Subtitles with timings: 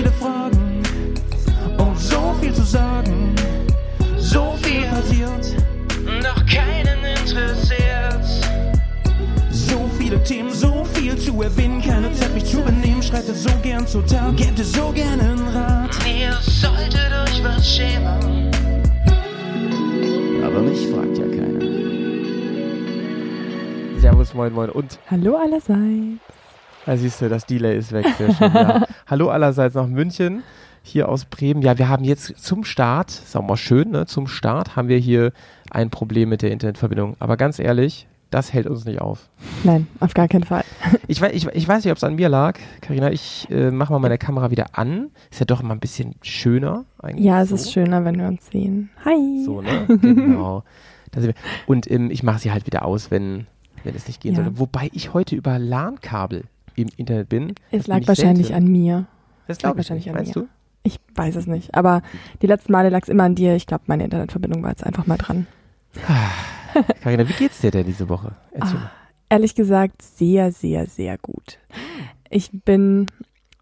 [0.00, 0.82] viele Fragen
[1.76, 3.34] und so viel zu sagen.
[4.16, 5.56] So viel passiert,
[6.22, 8.24] doch keinen interessiert.
[9.50, 13.02] So viele Themen, so viel zu erwähnen, keine Zeit mich zu benehmen.
[13.02, 15.90] Schreitet so gern zur Tat, gebt es so gerne einen Rat.
[16.06, 18.50] Ihr solltet euch was schämen.
[20.42, 21.60] Aber mich fragt ja keiner.
[24.00, 24.98] Servus, moin, moin und.
[25.10, 26.20] Hallo allerseits.
[26.86, 28.06] Da siehst du, das Delay ist weg.
[28.16, 28.86] Sehr schön, ja.
[29.10, 30.44] Hallo allerseits nach München,
[30.84, 31.62] hier aus Bremen.
[31.62, 34.06] Ja, wir haben jetzt zum Start, ist auch mal schön, ne?
[34.06, 35.32] Zum Start haben wir hier
[35.68, 37.16] ein Problem mit der Internetverbindung.
[37.18, 39.28] Aber ganz ehrlich, das hält uns nicht auf.
[39.64, 40.62] Nein, auf gar keinen Fall.
[41.08, 42.56] Ich weiß, ich, ich weiß nicht, ob es an mir lag.
[42.82, 45.10] Karina, ich äh, mache mal meine Kamera wieder an.
[45.28, 47.26] Ist ja doch immer ein bisschen schöner eigentlich.
[47.26, 47.56] Ja, es so.
[47.56, 48.90] ist schöner, wenn wir uns sehen.
[49.04, 49.42] Hi.
[49.44, 49.86] So, ne?
[50.00, 50.62] Genau.
[51.12, 51.34] Wir.
[51.66, 53.48] Und ähm, ich mache sie halt wieder aus, wenn,
[53.82, 54.44] wenn es nicht gehen Ja.
[54.44, 54.60] sollte.
[54.60, 56.44] Wobei ich heute über LAN-Kabel
[56.82, 57.54] im Internet bin.
[57.70, 58.66] Es lag wahrscheinlich selten.
[58.66, 59.06] an mir.
[59.46, 60.14] Das lag glaube ich wahrscheinlich nicht.
[60.14, 60.42] an Meinst mir.
[60.42, 60.48] du?
[60.82, 61.74] Ich weiß es nicht.
[61.74, 62.02] Aber
[62.40, 63.54] die letzten Male lag es immer an dir.
[63.54, 65.46] Ich glaube, meine Internetverbindung war jetzt einfach mal dran.
[67.02, 68.32] Karina, wie geht's dir denn diese Woche?
[68.58, 68.64] Ah.
[68.64, 68.90] mal.
[69.28, 71.58] Ehrlich gesagt, sehr, sehr, sehr gut.
[72.30, 73.06] Ich bin,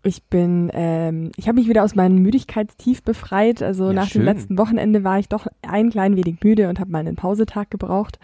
[0.03, 3.63] ich bin, ähm, ich habe mich wieder aus meinem Müdigkeitstief befreit.
[3.63, 4.23] Also Ja, nach schön.
[4.23, 7.71] dem letzten Wochenende war ich doch ein klein wenig müde und habe mal einen Pausetag
[7.71, 8.19] gebraucht.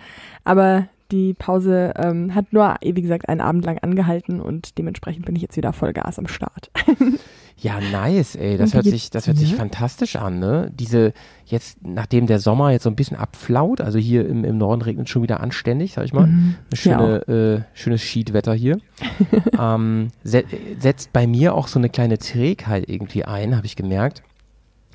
[0.45, 5.37] Aber die Pause ähm, hat nur, wie gesagt, einen Abend lang angehalten und dementsprechend bin
[5.37, 6.71] ich jetzt wieder voll Gas am Start.
[7.57, 8.57] Ja, nice, ey.
[8.57, 10.71] Das hört sich, das hört sich fantastisch an, ne?
[10.75, 11.13] Diese,
[11.47, 15.09] jetzt, nachdem der Sommer jetzt so ein bisschen abflaut, also hier im, im Norden regnet
[15.09, 16.27] schon wieder anständig, sag ich mal.
[16.27, 16.57] Mhm.
[16.75, 18.79] Schöne, äh, schönes Schiedwetter hier.
[19.59, 20.45] ähm, se
[20.81, 24.23] setzt bei mir auch so eine kleine Trägheit irgendwie ein, habe ich gemerkt.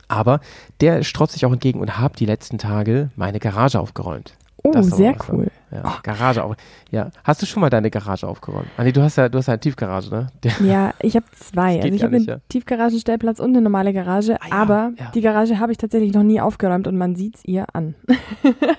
[0.07, 0.41] Aber
[0.81, 4.33] der strotzt sich auch entgegen und habe die letzten Tage meine Garage aufgeräumt.
[4.63, 5.49] Oh, sehr cool.
[5.71, 6.55] Ja, Garage auf.
[6.89, 8.67] Ja, hast du schon mal deine Garage aufgeräumt?
[8.77, 10.27] Ah, nee, du hast ja, du hast ja eine Tiefgarage, ne?
[10.43, 11.81] Der, Ja, ich habe zwei.
[11.81, 12.37] Also ich habe einen ja.
[12.49, 15.11] Tiefgaragenstellplatz und eine normale Garage, Ah ja, aber ja.
[15.11, 17.95] die Garage habe ich tatsächlich noch nie aufgeräumt und man sieht's ihr an.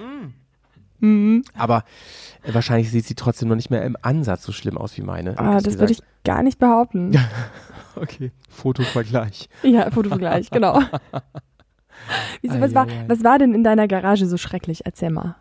[1.01, 1.45] mhm.
[1.57, 1.85] aber
[2.43, 5.39] äh, wahrscheinlich sieht sie trotzdem noch nicht mehr im Ansatz so schlimm aus wie meine.
[5.39, 7.13] Ah, das würde ich gar nicht behaupten.
[7.97, 9.49] Okay, Fotovergleich.
[9.65, 10.81] Ja, Fotovergleich, genau.
[12.41, 14.87] Wieso, was, war, was war denn in deiner Garage so schrecklich?
[14.87, 15.37] Erzähl mal.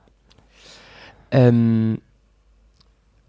[1.31, 1.99] Ähm,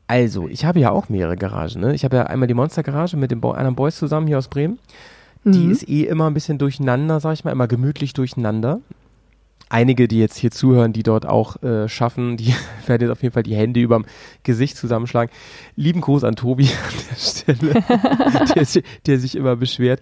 [0.06, 1.80] also, ich habe ja auch mehrere Garagen.
[1.80, 1.94] Ne?
[1.94, 4.78] Ich habe ja einmal die Monstergarage mit den Bo anderen Boys zusammen hier aus Bremen.
[5.44, 5.70] Die Mhm.
[5.70, 8.80] ist eh immer ein bisschen durcheinander, sag ich mal, immer gemütlich durcheinander.
[9.72, 12.52] Einige, die jetzt hier zuhören, die dort auch äh, schaffen, die
[12.86, 14.04] werden jetzt auf jeden Fall die Hände überm
[14.42, 15.32] Gesicht zusammenschlagen.
[15.76, 20.00] Lieben Gruß an Tobi an der Stelle, der, der sich immer beschwert.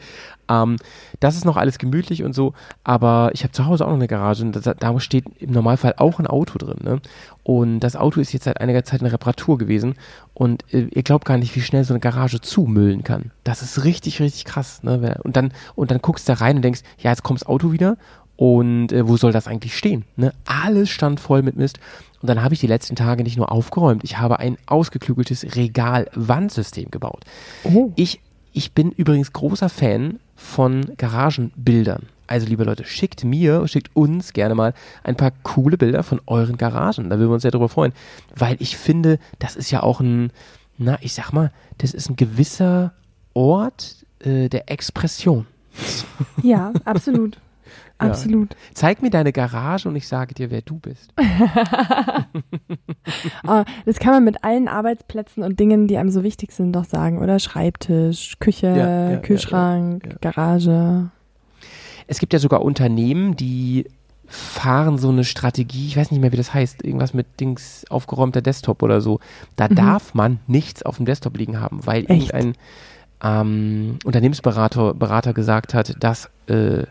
[0.49, 0.77] Ähm,
[1.21, 4.09] das ist noch alles gemütlich und so, aber ich habe zu Hause auch noch eine
[4.09, 6.79] Garage und da, da steht im Normalfall auch ein Auto drin.
[6.83, 7.01] Ne?
[7.43, 9.97] Und das Auto ist jetzt seit einiger Zeit eine Reparatur gewesen
[10.33, 13.33] und äh, ihr glaubt gar nicht, wie schnell so eine Garage zumüllen kann.
[13.45, 14.83] Das ist richtig, richtig krass.
[14.83, 15.21] Ne?
[15.23, 17.71] Und dann und dann guckst du da rein und denkst, ja, jetzt kommt das Auto
[17.71, 17.99] wieder
[18.39, 20.05] und äh, wo soll das eigentlich stehen?
[20.15, 20.33] Ne?
[20.47, 21.81] Alles stand voll mit Mist.
[22.23, 26.91] Und dann habe ich die letzten Tage nicht nur aufgeräumt, ich habe ein ausgeklügeltes Regal-Wandsystem
[26.91, 27.25] gebaut.
[27.65, 27.93] Oh.
[27.97, 28.21] Ich,
[28.53, 32.07] ich bin übrigens großer Fan von Garagenbildern.
[32.29, 34.73] Also liebe Leute, schickt mir, schickt uns gerne mal
[35.03, 37.11] ein paar coole Bilder von euren Garagen.
[37.11, 37.93] Da würden wir uns sehr darüber freuen.
[38.37, 40.31] Weil ich finde, das ist ja auch ein,
[40.77, 42.93] na, ich sag mal, das ist ein gewisser
[43.35, 45.47] Ort äh, der Expression.
[46.43, 47.39] Ja, absolut.
[48.01, 48.09] Ja.
[48.09, 48.55] Absolut.
[48.75, 51.13] Zeig mir deine Garage und ich sage dir, wer du bist.
[53.47, 56.85] Ah, das kann man mit allen Arbeitsplätzen und Dingen, die einem so wichtig sind, doch
[56.85, 57.39] sagen, oder?
[57.39, 60.17] Schreibtisch, Küche, Ja, ja, ja, Kühlschrank, ja, ja.
[60.21, 61.11] Garage.
[62.07, 63.87] Es gibt ja sogar Unternehmen, die
[64.27, 68.43] fahren so eine Strategie, ich weiß nicht mehr, wie das heißt, irgendwas mit Dings aufgeräumter
[68.43, 69.21] Desktop oder so.
[69.57, 69.75] Da Mhm.
[69.77, 72.33] darf man nichts auf dem Desktop liegen haben, weil Echt?
[72.35, 72.55] irgendein
[73.23, 76.85] ähm, Unternehmensberater Berater gesagt hat, dass äh,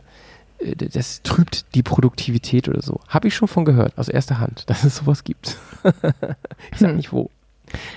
[0.59, 2.99] das trübt die Produktivität oder so.
[3.07, 5.57] Habe ich schon von gehört, aus erster Hand, dass es sowas gibt.
[6.71, 6.97] ich sag Hm.
[6.97, 7.29] nicht wo.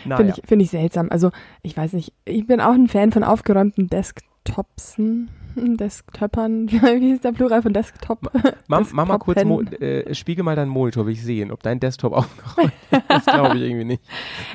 [0.03, 0.35] Finde Naja.
[0.37, 1.09] ich, find ich seltsam.
[1.11, 1.31] Also,
[1.63, 5.31] ich weiß nicht, ich bin auch ein Fan von aufgeräumten Desktopsen.
[5.57, 6.69] Desktopern.
[6.71, 8.21] Wie ist der Plural von Desktop?
[8.69, 10.07] Mam, Mama, kurz, Mo Desktopen.
[10.07, 13.03] äh, spiegel mal deinen Monitor, will ich sehen, ob dein Desktop aufgeräumt ist.
[13.09, 14.03] Das glaube ich irgendwie nicht.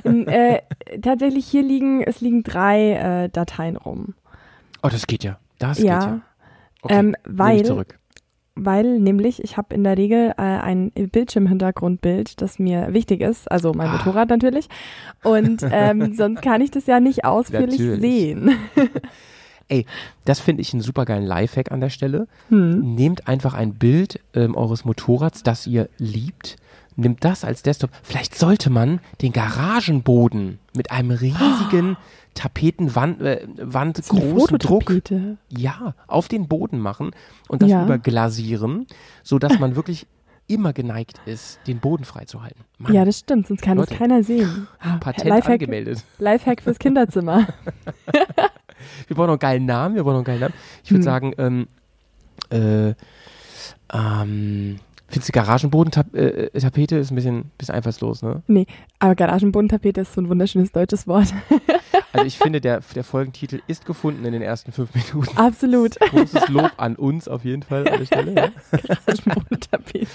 [0.05, 0.61] äh,
[1.01, 2.93] tatsächlich, hier liegen, es liegen drei
[3.25, 4.15] äh, Dateien rum.
[4.83, 5.37] Oh, das geht ja.
[5.59, 6.21] Das ja, geht ja.
[6.85, 7.99] Okay, ähm, weil, zurück.
[8.55, 13.73] weil nämlich ich habe in der Regel äh, ein Bildschirmhintergrundbild, das mir wichtig ist, also
[13.73, 13.93] mein Ah.
[13.97, 14.67] Motorrad natürlich.
[15.23, 18.01] Und ähm, sonst kann ich das ja nicht ausführlich Natürlich.
[18.01, 18.51] sehen.
[19.67, 19.85] Ey,
[20.25, 22.27] das finde ich einen super geilen Lifehack an der Stelle.
[22.49, 22.93] Hm.
[22.93, 26.57] Nehmt einfach ein Bild ähm, eures Motorrads, das ihr liebt.
[26.97, 27.89] Nimmt das als Desktop.
[28.03, 31.97] Vielleicht sollte man den Garagenboden mit einem riesigen
[32.35, 34.91] Tapetenwand, äh, Wand, großen Druck,
[35.49, 37.11] ja, auf den Boden machen
[37.47, 37.83] und das Ja.
[37.83, 38.87] überglasieren,
[39.23, 40.07] sodass man wirklich
[40.47, 42.63] immer geneigt ist, den Boden freizuhalten.
[42.77, 43.89] Mann, Ja, das stimmt, sonst kann Leute.
[43.89, 44.67] das keiner sehen.
[44.79, 46.03] Ah, Patent Lifehack, angemeldet.
[46.19, 47.47] Lifehack fürs Kinderzimmer.
[49.07, 49.95] Wir brauchen noch einen geilen Namen.
[49.95, 50.53] Wir brauchen noch einen geilen Namen.
[50.83, 51.03] Ich würde Hm.
[51.03, 51.67] sagen, ähm,
[52.51, 52.93] äh,
[53.93, 54.79] ähm,
[55.15, 58.41] findest du Garagenbodentapete äh, Tapete ist ein bisschen, bisschen einfallslos, ne?
[58.99, 61.33] Aber Garagenbodentapete ist so ein wunderschönes deutsches Wort.
[62.11, 65.37] Also ich finde, der, der Folgentitel ist gefunden in den ersten fünf Minuten.
[65.37, 65.99] Absolut.
[65.99, 68.33] Großes Lob an uns auf jeden Fall an der Stelle.
[68.33, 68.49] Ja,
[69.05, 70.07] Garagenbodentapete.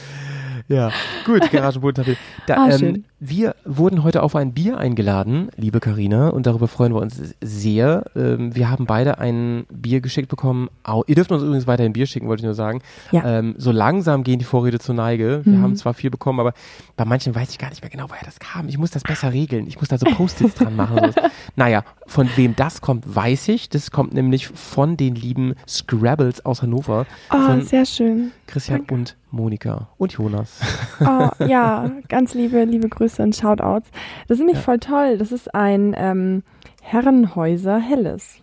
[0.69, 0.91] ja.
[1.25, 2.19] gut, Garagenbodentapete.
[2.47, 6.95] Da, Ah, ähm, wir wurden heute auf ein Bier eingeladen, liebe Karina, und darüber freuen
[6.95, 8.05] wir uns sehr.
[8.17, 10.69] Ähm, wir haben beide ein Bier geschickt bekommen.
[10.85, 12.81] Au, ihr dürft uns übrigens weiterhin Bier schicken, wollte ich nur sagen.
[13.13, 13.39] Ja.
[13.39, 15.43] Ähm, so langsam gehen die Vorräte zur Neige.
[15.45, 15.63] Wir Mhm.
[15.63, 16.55] haben zwar viel bekommen, aber
[16.97, 18.69] bei manchen weiß ich gar nicht mehr genau, woher das kam.
[18.69, 19.67] Ich muss das besser regeln.
[19.67, 21.13] Ich muss da so Post-its dran machen.
[21.57, 23.69] Naja, von wem das kommt, weiß ich.
[23.69, 27.07] Das kommt nämlich von den lieben Scrabbles aus Hannover.
[27.33, 28.33] Oh, Von sehr schön.
[28.49, 28.95] Christian danke.
[28.95, 30.59] und Monika und Jonas.
[31.01, 33.89] Oh, ja, ganz liebe, liebe Grüße und Shoutouts.
[34.29, 34.63] Das ist nämlich Ja.
[34.63, 35.19] voll toll.
[35.19, 36.43] Das ist ein ähm,
[36.83, 38.37] Herrenhäuser Helles.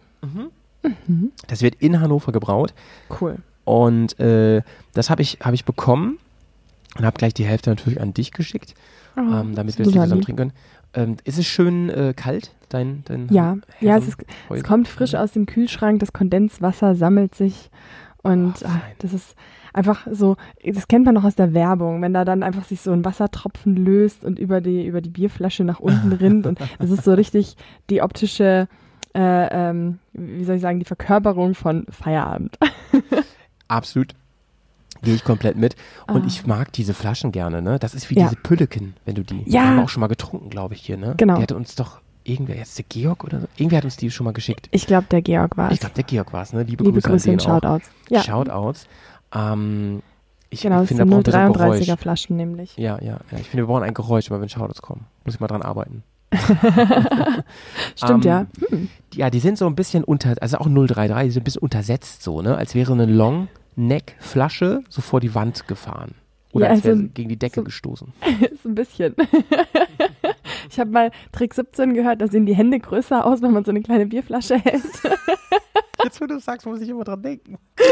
[1.47, 2.73] Das wird in Hannover gebraut.
[3.21, 3.37] Cool.
[3.65, 4.61] Und äh,
[4.93, 6.19] das habe ich, hab ich bekommen
[6.97, 8.73] und habe gleich die Hälfte natürlich an dich geschickt,
[9.17, 10.25] Oh, ähm, damit wir es zusammen lieb.
[10.25, 10.53] trinken können.
[10.93, 14.17] Ähm, ist es schön äh, kalt, dein, dein Ja, ja, es, ist,
[14.49, 17.69] es kommt frisch aus dem Kühlschrank, das Kondenswasser sammelt sich
[18.23, 18.81] und ah, fein.
[18.99, 19.35] das ist
[19.73, 22.91] einfach so, das kennt man noch aus der Werbung, wenn da dann einfach sich so
[22.91, 27.03] ein Wassertropfen löst und über die, über die Bierflasche nach unten rinnt und das ist
[27.03, 27.55] so richtig
[27.89, 28.67] die optische,
[29.15, 32.57] äh, ähm, wie soll ich sagen, die Verkörperung von Feierabend.
[33.67, 34.13] Absolut.
[35.03, 35.75] Gehe ich komplett mit.
[36.07, 36.27] Und Ah.
[36.27, 37.77] ich mag diese Flaschen gerne, ne?
[37.77, 38.23] Das ist wie Ja.
[38.23, 39.43] diese Pülleken, wenn du die.
[39.43, 39.43] Ja.
[39.45, 41.13] Die haben wir auch schon mal getrunken, glaube ich, hier, ne?
[41.17, 41.35] Genau.
[41.35, 43.47] Die hatte uns doch irgendwer, jetzt der Georg oder so?
[43.57, 44.67] Irgendwer hat uns die schon mal geschickt.
[44.71, 45.79] Ich glaube, der Georg war Ich es.
[45.81, 46.63] glaube, der Georg war es, ne?
[46.63, 47.53] Liebe, Liebe Grüße, Grüße an und den auch.
[47.55, 47.89] Shoutouts.
[48.09, 48.87] Ja, Shoutouts.
[49.33, 50.01] Ähm,
[50.49, 51.99] ich genau, das finde, sind da braucht ein 0,33er Geräusch.
[51.99, 52.77] Flaschen nämlich.
[52.77, 53.37] Ja, ja, ja.
[53.39, 55.05] Ich finde, wir brauchen ein Geräusch, immer wenn Shoutouts kommen.
[55.25, 56.03] Muss ich mal dran arbeiten.
[57.95, 58.45] Stimmt, Ähm, ja.
[58.69, 58.89] Hm.
[59.13, 62.23] Ja, die sind so ein bisschen unter, also auch 033, die sind ein bisschen untersetzt
[62.23, 62.55] so, ne?
[62.57, 66.15] Als wäre eine Long-Neck-Flasche so vor die Wand gefahren.
[66.53, 68.13] Oder Ja, als wäre also sie gegen die Decke so- gestoßen.
[68.51, 69.15] ist ein bisschen.
[70.69, 73.71] ich habe mal Trick 17 gehört, da sehen die Hände größer aus, wenn man so
[73.71, 74.83] eine kleine Bierflasche hält.
[76.03, 77.57] Jetzt, wo du sagst, muss ich immer dran denken.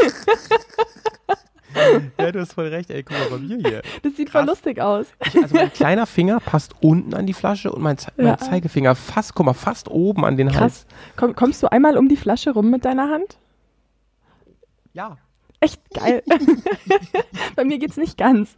[2.18, 3.82] ja, du hast voll recht, ey, guck mal bei mir hier.
[4.02, 4.40] Das sieht Krass.
[4.40, 5.06] voll lustig aus.
[5.26, 8.38] Ich, also mein kleiner Finger passt unten an die Flasche und mein, Ze mein Ja.
[8.38, 10.58] Zeigefinger fast, guck mal, fast oben an den Hals.
[10.58, 10.86] Krass.
[11.16, 13.38] Komm, kommst du einmal um die Flasche rum mit deiner Hand?
[14.92, 15.18] Ja.
[15.60, 16.22] Echt geil.
[17.56, 18.54] Bei mir geht's nicht ganz.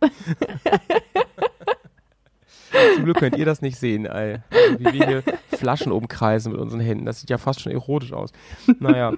[2.95, 4.39] Zum Glück könnt ihr das nicht sehen, ey.
[4.51, 5.23] Also, wie wir hier
[5.57, 7.05] Flaschen umkreisen mit unseren Händen.
[7.07, 8.31] Das sieht ja fast schon erotisch aus.
[8.79, 9.13] Naja,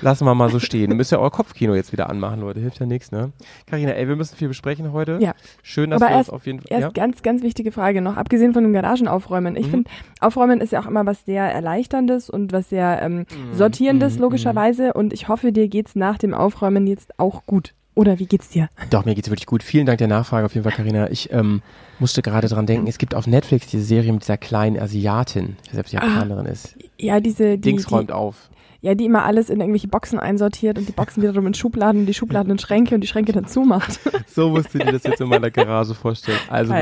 [0.00, 0.96] lassen wir mal so stehen.
[0.96, 2.60] Müsst ihr euer Kopfkino jetzt wieder anmachen, Leute.
[2.60, 3.32] Hilft ja nichts, ne?
[3.66, 5.18] Karina, ey, wir müssen viel besprechen heute.
[5.20, 5.34] Ja.
[5.62, 6.68] Schön, dass Aber wir erst- uns auf jeden Fall.
[6.70, 7.02] Erst Ja?
[7.04, 9.56] ganz, ganz wichtige Frage noch, abgesehen von dem Garagenaufräumen.
[9.56, 9.70] Ich Mhm.
[9.70, 14.22] finde, Aufräumen ist ja auch immer was sehr Erleichterndes und was sehr ähm, Sortierendes, mhm,
[14.22, 14.92] logischerweise.
[14.94, 17.74] Und ich hoffe, dir geht's nach dem Aufräumen jetzt auch gut.
[17.98, 18.68] Oder wie geht's dir?
[18.90, 19.64] Doch, mir geht's wirklich gut.
[19.64, 21.10] Vielen Dank der Nachfrage auf jeden Fall, Karina.
[21.10, 21.62] Ich ähm,
[21.98, 25.74] musste gerade dran denken, es gibt auf Netflix diese Serie mit dieser kleinen Asiatin, die
[25.74, 26.76] selbst Japanerin ist.
[26.96, 28.50] Ja, diese, Ah, die, Dings die, räumt auf.
[28.82, 32.14] ja, die immer alles in irgendwelche Boxen einsortiert und die Boxen wiederum in Schubladen, die
[32.14, 33.98] Schubladen in Schränke und die Schränke dann zumacht.
[34.28, 36.38] So musst du dir das jetzt in meiner Garage vorstellen.
[36.48, 36.72] Also.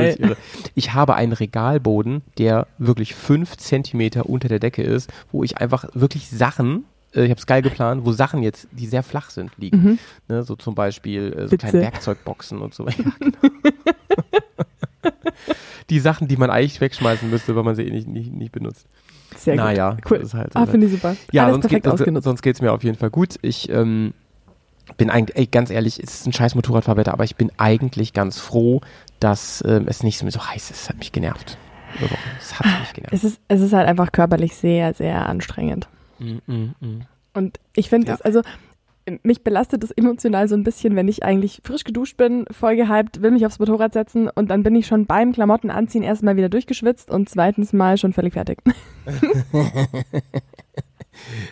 [0.75, 5.87] Ich habe einen Regalboden, der wirklich fünf Zentimeter unter der Decke ist, wo ich einfach
[5.95, 6.85] wirklich Sachen,
[7.17, 9.83] äh, ich habe es geil geplant, wo Sachen jetzt, die sehr flach sind, liegen.
[9.83, 9.99] Mhm.
[10.29, 11.57] Ne, so zum Beispiel äh, so Witze.
[11.59, 12.87] kleine Werkzeugboxen und so.
[12.97, 13.55] Ja, genau.
[15.91, 18.87] die Sachen, die man eigentlich wegschmeißen müsste, weil man sie eh nicht, nicht, nicht benutzt.
[19.37, 19.65] Sehr gut.
[19.65, 20.19] naja, Cool.
[20.19, 21.17] das ist halt, Ah, finde ich super.
[21.33, 23.37] ja, Alles sonst, perfekt geht, sonst, geht's mir auf jeden Fall gut.
[23.43, 24.13] Ich ähm,
[24.97, 28.39] bin eigentlich, ey, ganz ehrlich, es ist ein scheiß Motorradfahrwetter, aber ich bin eigentlich ganz
[28.41, 28.81] froh,
[29.21, 30.83] dass ähm, es nicht so heiß ist.
[30.83, 31.57] Es hat mich genervt.
[32.41, 33.15] Es hat mich genervt.
[33.15, 35.89] Es ist, es ist halt einfach körperlich sehr, sehr anstrengend.
[36.19, 37.01] Mm, mm, mm.
[37.35, 38.15] Und ich finde Ja.
[38.15, 38.43] es, also
[39.23, 43.23] mich belastet es emotional so ein bisschen, wenn ich eigentlich frisch geduscht bin, voll gehypt,
[43.23, 46.49] will mich aufs Motorrad setzen und dann bin ich schon beim Klamotten anziehen erstmal wieder
[46.49, 48.59] durchgeschwitzt und zweitens mal schon völlig fertig.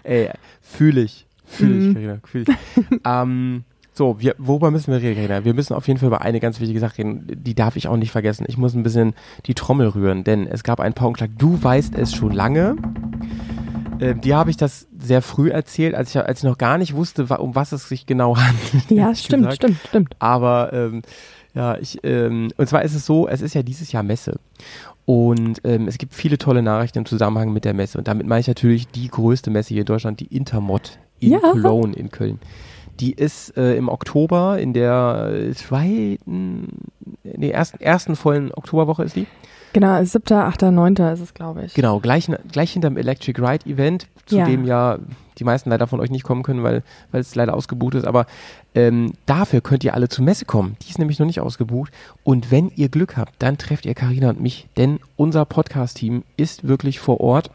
[0.02, 0.30] Ey,
[0.60, 1.26] fühle ich.
[1.46, 1.94] Fühle ich, Mhm.
[1.94, 3.00] Carina, fühle ich.
[3.04, 5.44] ähm, so, wir, worüber müssen wir reden, Carina?
[5.44, 7.26] Wir müssen auf jeden Fall über eine ganz wichtige Sache reden.
[7.44, 8.44] Die darf ich auch nicht vergessen.
[8.48, 9.14] Ich muss ein bisschen
[9.46, 11.30] die Trommel rühren, denn es gab einen Paukenklag.
[11.38, 12.74] Du weißt es schon lange.
[14.04, 16.94] Äh, dir habe ich das sehr früh erzählt, als ich, als ich noch gar nicht
[16.94, 18.90] wusste, um was es sich genau handelt.
[18.90, 19.56] Ja, stimmt, gesagt.
[19.56, 20.16] stimmt, stimmt.
[20.18, 21.02] Aber ähm,
[21.54, 24.38] ja, ich, ähm, und zwar ist es so, es ist ja dieses Jahr Messe.
[25.06, 27.98] Und ähm, es gibt viele tolle Nachrichten im Zusammenhang mit der Messe.
[27.98, 31.38] Und damit meine ich natürlich die größte Messe hier in Deutschland, die Intermod in Ja.
[31.40, 32.40] Cologne in Köln.
[33.00, 36.68] Die ist äh, im Oktober, in der äh, zweiten,
[37.22, 39.26] nee, ersten, ersten vollen Oktoberwoche ist die.
[39.74, 40.94] Genau, 7., 8., 9.
[41.12, 41.74] ist es, glaube ich.
[41.74, 44.46] Genau, gleich, gleich hinterm Electric Ride Event, zu Ja.
[44.46, 44.98] dem ja
[45.38, 48.06] die meisten leider von euch nicht kommen können, weil, weil es leider ausgebucht ist.
[48.06, 48.26] Aber
[48.76, 50.76] ähm, dafür könnt ihr alle zur Messe kommen.
[50.82, 51.92] Die ist nämlich noch nicht ausgebucht.
[52.22, 56.66] Und wenn ihr Glück habt, dann trefft ihr Karina und mich, denn unser Podcast-Team ist
[56.66, 57.50] wirklich vor Ort.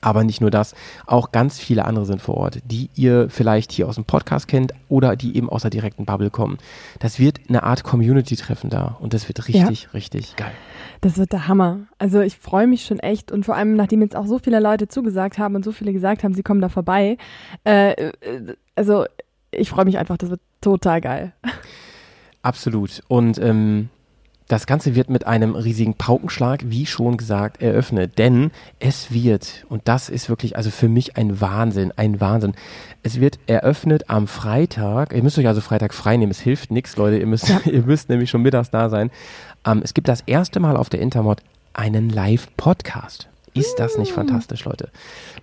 [0.00, 0.76] Aber nicht nur das,
[1.06, 4.72] auch ganz viele andere sind vor Ort, die ihr vielleicht hier aus dem Podcast kennt
[4.88, 6.58] oder die eben aus der direkten Bubble kommen.
[7.00, 10.52] Das wird eine Art Community-Treffen da und das wird richtig, richtig geil.
[11.00, 11.86] Das wird der Hammer.
[11.98, 14.88] Also ich freue mich schon echt und vor allem, nachdem jetzt auch so viele Leute
[14.88, 17.16] zugesagt haben und so viele gesagt haben, sie kommen da vorbei.
[17.64, 18.12] Äh, äh,
[18.74, 19.04] also
[19.50, 21.32] ich freue mich einfach, das wird total geil.
[22.42, 23.02] Absolut.
[23.08, 23.88] Und ähm,
[24.48, 28.18] das Ganze wird mit einem riesigen Paukenschlag, wie schon gesagt, eröffnet.
[28.18, 28.50] Denn
[28.80, 32.54] es wird, und das ist wirklich, also für mich ein Wahnsinn, ein Wahnsinn.
[33.02, 35.12] Es wird eröffnet am Freitag.
[35.12, 36.30] Ihr müsst euch also Freitag frei nehmen.
[36.30, 37.18] Es hilft nichts, Leute.
[37.18, 37.60] Ihr müsst, Ja.
[37.66, 39.10] ihr müsst nämlich schon mittags da sein.
[39.68, 41.40] Ähm, es gibt das erste Mal auf der Intermod
[41.74, 43.28] einen Live-Podcast.
[43.54, 44.90] Ist das nicht fantastisch, Leute?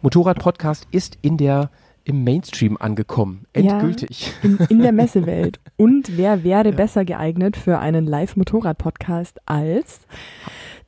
[0.02, 1.70] Motorrad-Podcast ist in der,
[2.06, 3.46] im Mainstream angekommen.
[3.56, 3.74] Ja.
[3.74, 4.34] Endgültig.
[4.42, 5.60] In, in der Messewelt.
[5.78, 10.02] Und wer wäre besser geeignet für einen Live-Motorrad-Podcast als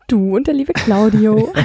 [0.07, 1.53] du und der liebe Claudio?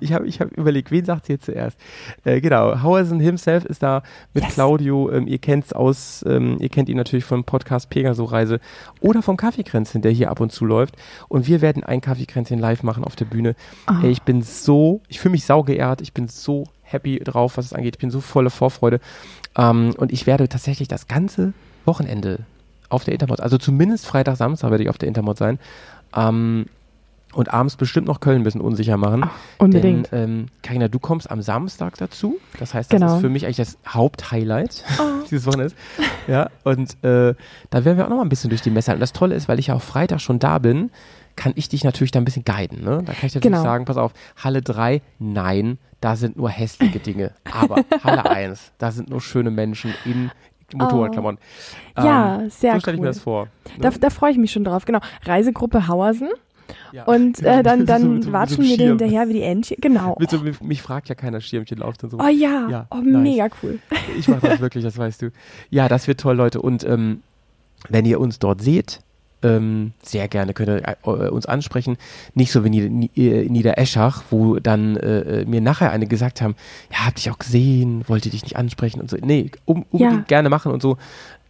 [0.00, 1.78] Ich habe ich hab überlegt, wen sagt ihr zuerst?
[2.24, 4.02] Äh, genau, Hauersen himself ist da
[4.34, 4.54] mit Yes.
[4.54, 5.10] Claudio.
[5.10, 8.60] Ähm, ihr kennt's aus, ähm, ihr kennt ihn natürlich vom Podcast Pegaso Reise
[9.00, 10.96] oder vom Kaffeekränzchen, der hier ab und zu läuft.
[11.28, 13.54] Und wir werden ein Kaffeekränzchen live machen auf der Bühne.
[13.86, 14.00] Ah.
[14.02, 16.00] Ey, ich bin so, ich fühle mich saugeehrt.
[16.00, 17.96] Ich bin so happy drauf, was es angeht.
[17.96, 19.00] Ich bin so voller Vorfreude.
[19.56, 21.52] Ähm, und ich werde tatsächlich das ganze
[21.84, 22.40] Wochenende
[22.88, 25.58] auf der Intermod, also zumindest Freitag, Samstag werde ich auf der Intermod sein.
[26.14, 26.66] Ähm,
[27.36, 29.24] und abends bestimmt noch Köln ein bisschen unsicher machen.
[29.24, 30.10] Ah, Unbedingt.
[30.12, 32.38] Denn, ähm, Carina, du kommst am Samstag dazu.
[32.58, 33.14] Das heißt, das Genau.
[33.16, 35.02] ist für mich eigentlich das Haupthighlight Oh.
[35.30, 35.74] dieses Wochenendes.
[36.26, 37.34] Ja, und äh,
[37.70, 38.92] da werden wir auch noch mal ein bisschen durch die Messe.
[38.92, 40.90] Und das Tolle ist, weil ich ja auch Freitag schon da bin,
[41.36, 42.82] kann ich dich natürlich da ein bisschen guiden.
[42.82, 43.02] Ne?
[43.04, 43.62] Da kann ich natürlich Genau.
[43.62, 44.12] sagen, pass auf,
[44.42, 47.32] Halle 3, nein, da sind nur hässliche Dinge.
[47.52, 50.30] Aber Halle 1, da sind nur schöne Menschen in
[50.74, 51.38] Motorradklamotten.
[51.96, 52.02] Oh.
[52.02, 53.12] Ja, sehr So stelle ich mir cool.
[53.12, 53.48] das vor.
[53.78, 54.84] Da, da freue ich mich schon drauf.
[54.84, 55.00] Genau.
[55.24, 56.28] Reisegruppe Hauersen.
[56.92, 57.04] Ja.
[57.04, 58.88] Und äh, dann, So- dann so- so- so watschen ein wir Schirm.
[58.98, 59.76] hinterher wie die Entchen.
[59.80, 60.16] Genau.
[60.28, 62.18] So, mich, mich fragt ja keiner, Schirmchen läuft und so.
[62.18, 63.22] Oh ja, Ja, oh, nice.
[63.22, 63.78] mega cool.
[64.18, 65.30] Ich mache das wirklich, das weißt du.
[65.70, 66.60] Ja, das wird toll, Leute.
[66.62, 67.22] Und ähm,
[67.88, 69.00] wenn ihr uns dort seht,
[69.42, 71.98] ähm, sehr gerne könnt ihr äh, uns ansprechen.
[72.34, 76.40] Nicht so wie Nieder, Ni- äh, Niedereschach, wo dann äh, äh, mir nachher eine gesagt
[76.40, 76.56] haben,
[76.90, 79.16] ja, hab dich auch gesehen, wollte dich nicht ansprechen und so.
[79.20, 80.24] Nee, um, unbedingt Ja.
[80.26, 80.96] gerne machen und so.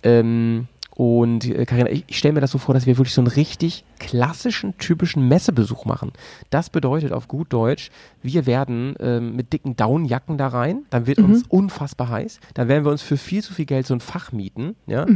[0.03, 3.21] Ähm, und äh, Carina, ich, ich stelle mir das so vor, dass wir wirklich so
[3.21, 6.11] einen richtig klassischen, typischen Messebesuch machen.
[6.50, 7.91] Das bedeutet auf gut Deutsch,
[8.23, 12.85] wir werden ähm, mit dicken Downjacken da rein, dann wird uns unfassbar heiß, dann werden
[12.85, 15.07] wir uns für viel zu viel Geld so ein Fach mieten, ja,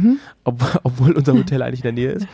[0.43, 2.27] ob, obwohl unser Hotel eigentlich in der Nähe ist.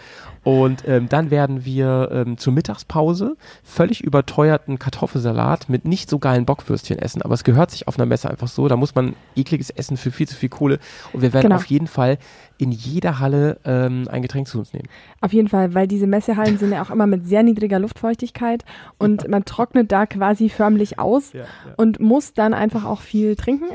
[0.43, 6.45] Und ähm, dann werden wir ähm, zur Mittagspause völlig überteuerten Kartoffelsalat mit nicht so geilen
[6.45, 7.21] Bockwürstchen essen.
[7.21, 8.69] Aber es gehört sich auf einer Messe einfach so.
[8.69, 10.79] Da muss man ekliges Essen für viel zu viel Kohle.
[11.11, 11.55] Und wir werden Genau.
[11.57, 12.17] auf jeden Fall
[12.57, 14.87] in jeder Halle ähm, ein Getränk zu uns nehmen.
[15.21, 18.65] Auf jeden Fall, weil diese Messehallen sind ja auch immer mit sehr niedriger Luftfeuchtigkeit
[18.97, 21.45] und man trocknet da quasi förmlich aus Ja, ja.
[21.77, 23.65] und muss dann einfach auch viel trinken.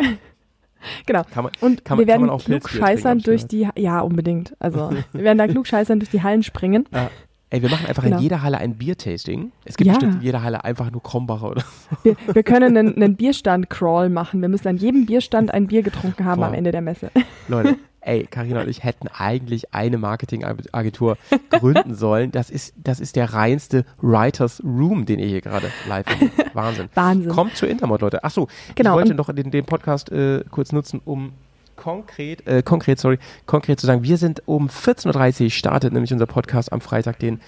[1.07, 1.23] genau.
[1.33, 4.55] Kann man, Und kann man, wir werden man auch Pilzbier klugscheißern durch die, ja unbedingt.
[4.59, 6.87] Also wir werden da klugscheißern durch die Hallen springen.
[6.93, 7.11] Ja.
[7.51, 8.17] Ey, wir machen einfach Genau.
[8.17, 9.53] in jeder Halle ein Biertasting.
[9.67, 9.93] Es gibt Ja.
[9.93, 11.97] bestimmt in jeder Halle einfach nur Krombacher oder so.
[12.03, 14.41] Wir, wir können einen, einen Bierstand-Crawl machen.
[14.41, 16.47] Wir müssen an jedem Bierstand ein Bier getrunken haben Boah.
[16.49, 17.11] am Ende der Messe.
[17.49, 21.17] Leute, ey, Carina und ich hätten eigentlich eine Marketingagentur
[21.51, 22.33] gründen sollen.
[22.33, 26.55] Das ist, das ist der reinste Writers Room, den ihr hier gerade live habt.
[26.55, 26.89] Wahnsinn.
[26.95, 27.31] Wahnsinn.
[27.31, 28.25] Kommt zur Intermod, Leute.
[28.25, 31.33] Ach so, Genau, ich wollte noch den, den Podcast äh, kurz nutzen, um
[31.77, 36.27] konkret, äh, konkret, sorry, konkret zu sagen, wir sind um 14.30 Uhr startet nämlich unser
[36.27, 37.41] Podcast am Freitag, den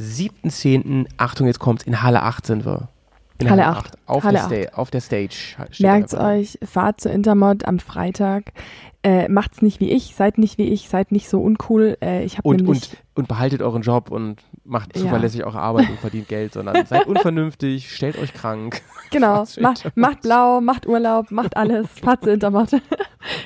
[0.00, 1.06] 7.10.
[1.16, 2.88] Achtung, jetzt kommt's, in Halle 8 sind wir.
[3.38, 3.96] In Halle 8.
[4.06, 5.56] Auf, Halle der Sta auf der Stage.
[5.78, 8.52] Merkt's euch, fahrt zur Intermod am Freitag.
[9.04, 11.96] Äh, macht's nicht wie ich, seid nicht wie ich, seid nicht so uncool.
[12.02, 15.02] Äh, ich habe Und, und, und behaltet euren Job und macht Ja.
[15.02, 18.82] zuverlässig eure Arbeit und verdient Geld, sondern seid unvernünftig, stellt euch krank.
[19.10, 22.70] Genau, macht, macht blau, macht Urlaub, macht alles, fahrt zu Intermod.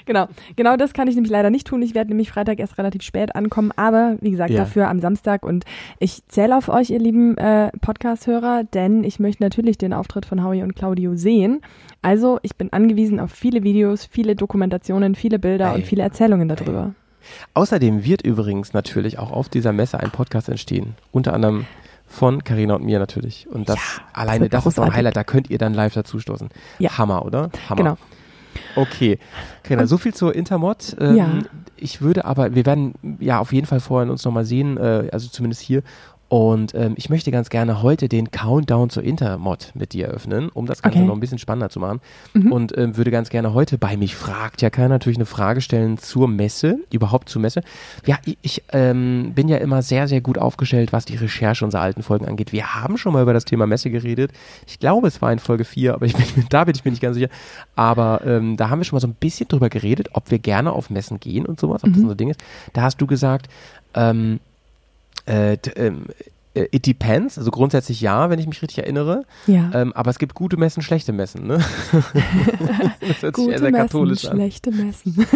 [0.07, 1.83] genau, genau das kann ich nämlich leider nicht tun.
[1.83, 4.61] Ich werde nämlich Freitag erst relativ spät ankommen, aber wie gesagt, Ja.
[4.61, 5.65] dafür am Samstag und
[5.99, 10.43] ich zähle auf euch, ihr lieben äh, Podcast-Hörer, denn ich möchte natürlich den Auftritt von
[10.43, 11.61] Howie und Claudio sehen.
[12.03, 15.77] Also ich bin angewiesen auf viele Videos, viele Dokumentationen, viele Bilder Ey.
[15.77, 16.95] und viele Erzählungen darüber.
[17.55, 20.97] Außerdem wird übrigens natürlich auch auf dieser Messe ein Podcast entstehen.
[21.13, 21.67] Unter anderem
[22.07, 23.47] von Carina und mir natürlich.
[23.49, 23.83] Und das Ja,
[24.13, 24.93] das alleine, wird das, ist ein.
[24.93, 26.51] Highlight, da könnt ihr dann live dazustoßen.
[26.79, 26.99] Ja.
[26.99, 27.51] Hammer, oder?
[27.69, 27.77] Hammer.
[27.77, 27.97] Genau.
[28.77, 29.19] Okay.
[29.63, 30.97] Carina, so viel zur Intermod.
[31.01, 31.31] Ähm, Ja.
[31.77, 35.29] Ich würde aber, wir werden ja auf jeden Fall vorher uns nochmal sehen, äh, also
[35.29, 35.83] zumindest hier.
[36.33, 40.65] Und ähm, ich möchte ganz gerne heute den Countdown zur Intermod mit dir eröffnen, um
[40.65, 41.07] das Ganze Okay.
[41.07, 42.01] noch ein bisschen spannender zu machen.
[42.33, 42.51] Mhm.
[42.51, 45.99] Und ähm, würde ganz gerne heute bei mich fragt ja keiner natürlich eine Frage stellen
[45.99, 47.61] zur Messe, überhaupt zur Messe.
[48.07, 51.83] Ja, ich, ich ähm, bin ja immer sehr, sehr gut aufgestellt, was die Recherche unserer
[51.83, 52.51] alten Folgen angeht.
[52.51, 54.33] Wir haben schon mal über das Thema Messe geredet.
[54.67, 57.03] Ich glaube, es war in Folge 4, aber ich bin, da bin ich mir nicht
[57.03, 57.29] ganz sicher.
[57.77, 60.73] Aber ähm, da haben wir schon mal so ein bisschen drüber geredet, ob wir gerne
[60.73, 62.05] auf Messen gehen und sowas, ob das Mhm.
[62.05, 62.41] unser Ding ist.
[62.73, 63.49] Da hast du gesagt,
[63.93, 64.41] ähm,
[65.27, 66.07] äh, ähm,
[66.55, 69.25] äh, it depends, also grundsätzlich ja, wenn ich mich richtig erinnere.
[69.47, 69.71] Ja.
[69.75, 71.59] Ähm, aber es gibt gute Messen, schlechte Messen, ne?
[73.01, 74.37] das hört sich Gute sehr, Messen, katholisch an.
[74.37, 75.27] schlechte Messen.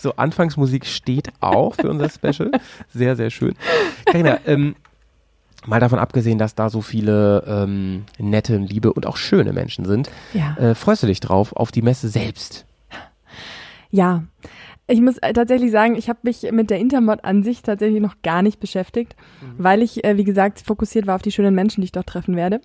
[0.00, 2.50] So, Anfangsmusik steht auch für unser Special.
[2.92, 3.54] Sehr, sehr schön.
[4.04, 4.76] Carina, ähm,
[5.64, 10.10] mal davon abgesehen, dass da so viele ähm, nette, liebe und auch schöne Menschen sind,
[10.34, 10.56] ja.
[10.56, 12.66] äh, freust du dich drauf auf die Messe selbst?
[13.90, 14.24] Ja,
[14.86, 18.16] ich muss äh, tatsächlich sagen, ich habe mich mit der Intermod an sich tatsächlich noch
[18.22, 19.16] gar nicht beschäftigt,
[19.56, 22.36] weil ich, äh, wie gesagt, fokussiert war auf die schönen Menschen, die ich dort treffen
[22.36, 22.60] werde.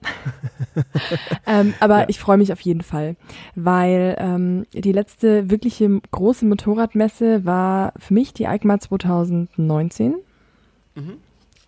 [1.48, 2.06] ähm, aber Ja.
[2.10, 3.16] ich freue mich auf jeden Fall,
[3.56, 10.16] weil ähm, die letzte wirkliche große Motorradmesse war für mich die EICMA 2019.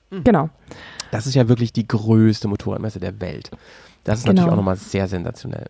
[0.10, 0.50] Genau.
[1.12, 3.52] Das ist ja wirklich die größte Motorradmesse der Welt.
[4.04, 4.34] Das ist Genau.
[4.34, 5.68] natürlich auch nochmal sehr sensationell.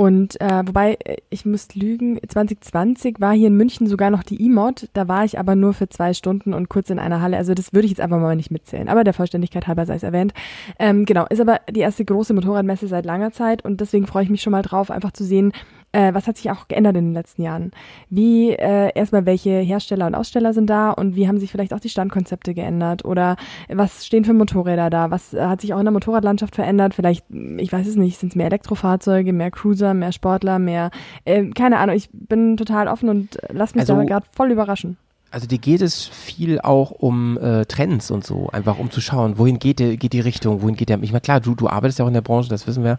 [0.00, 4.42] Und äh, wobei, äh, ich muss lügen, 2020 war hier in München sogar noch die
[4.42, 7.36] E-Mod, da war ich aber nur für zwei Stunden und kurz in einer Halle.
[7.36, 8.88] Also das würde ich jetzt einfach mal nicht mitzählen.
[8.88, 10.32] Aber der Vollständigkeit halber sei es erwähnt.
[10.78, 14.30] Ähm, genau, ist aber die erste große Motorradmesse seit langer Zeit und deswegen freue ich
[14.30, 15.52] mich schon mal drauf, einfach zu sehen,
[15.92, 17.72] äh, was hat sich auch geändert in den letzten Jahren.
[18.08, 21.80] Wie äh, erstmal welche Hersteller und Aussteller sind da und wie haben sich vielleicht auch
[21.80, 23.36] die Standkonzepte geändert oder
[23.68, 25.10] was stehen für Motorräder da?
[25.10, 26.94] Was äh, hat sich auch in der Motorradlandschaft verändert?
[26.94, 30.90] Vielleicht, ich weiß es nicht, sind es mehr Elektrofahrzeuge, mehr Cruiser, mehr Sportler, mehr,
[31.24, 34.96] äh, keine Ahnung, ich bin total offen und lass mich Also- da gerade voll überraschen.
[35.32, 39.38] Also dir geht es viel auch um äh, Trends und so, einfach um zu schauen,
[39.38, 41.00] wohin geht die, geht die Richtung, wohin geht der.
[41.04, 42.98] Ich meine, klar, du, du arbeitest ja auch in der Branche, das wissen wir.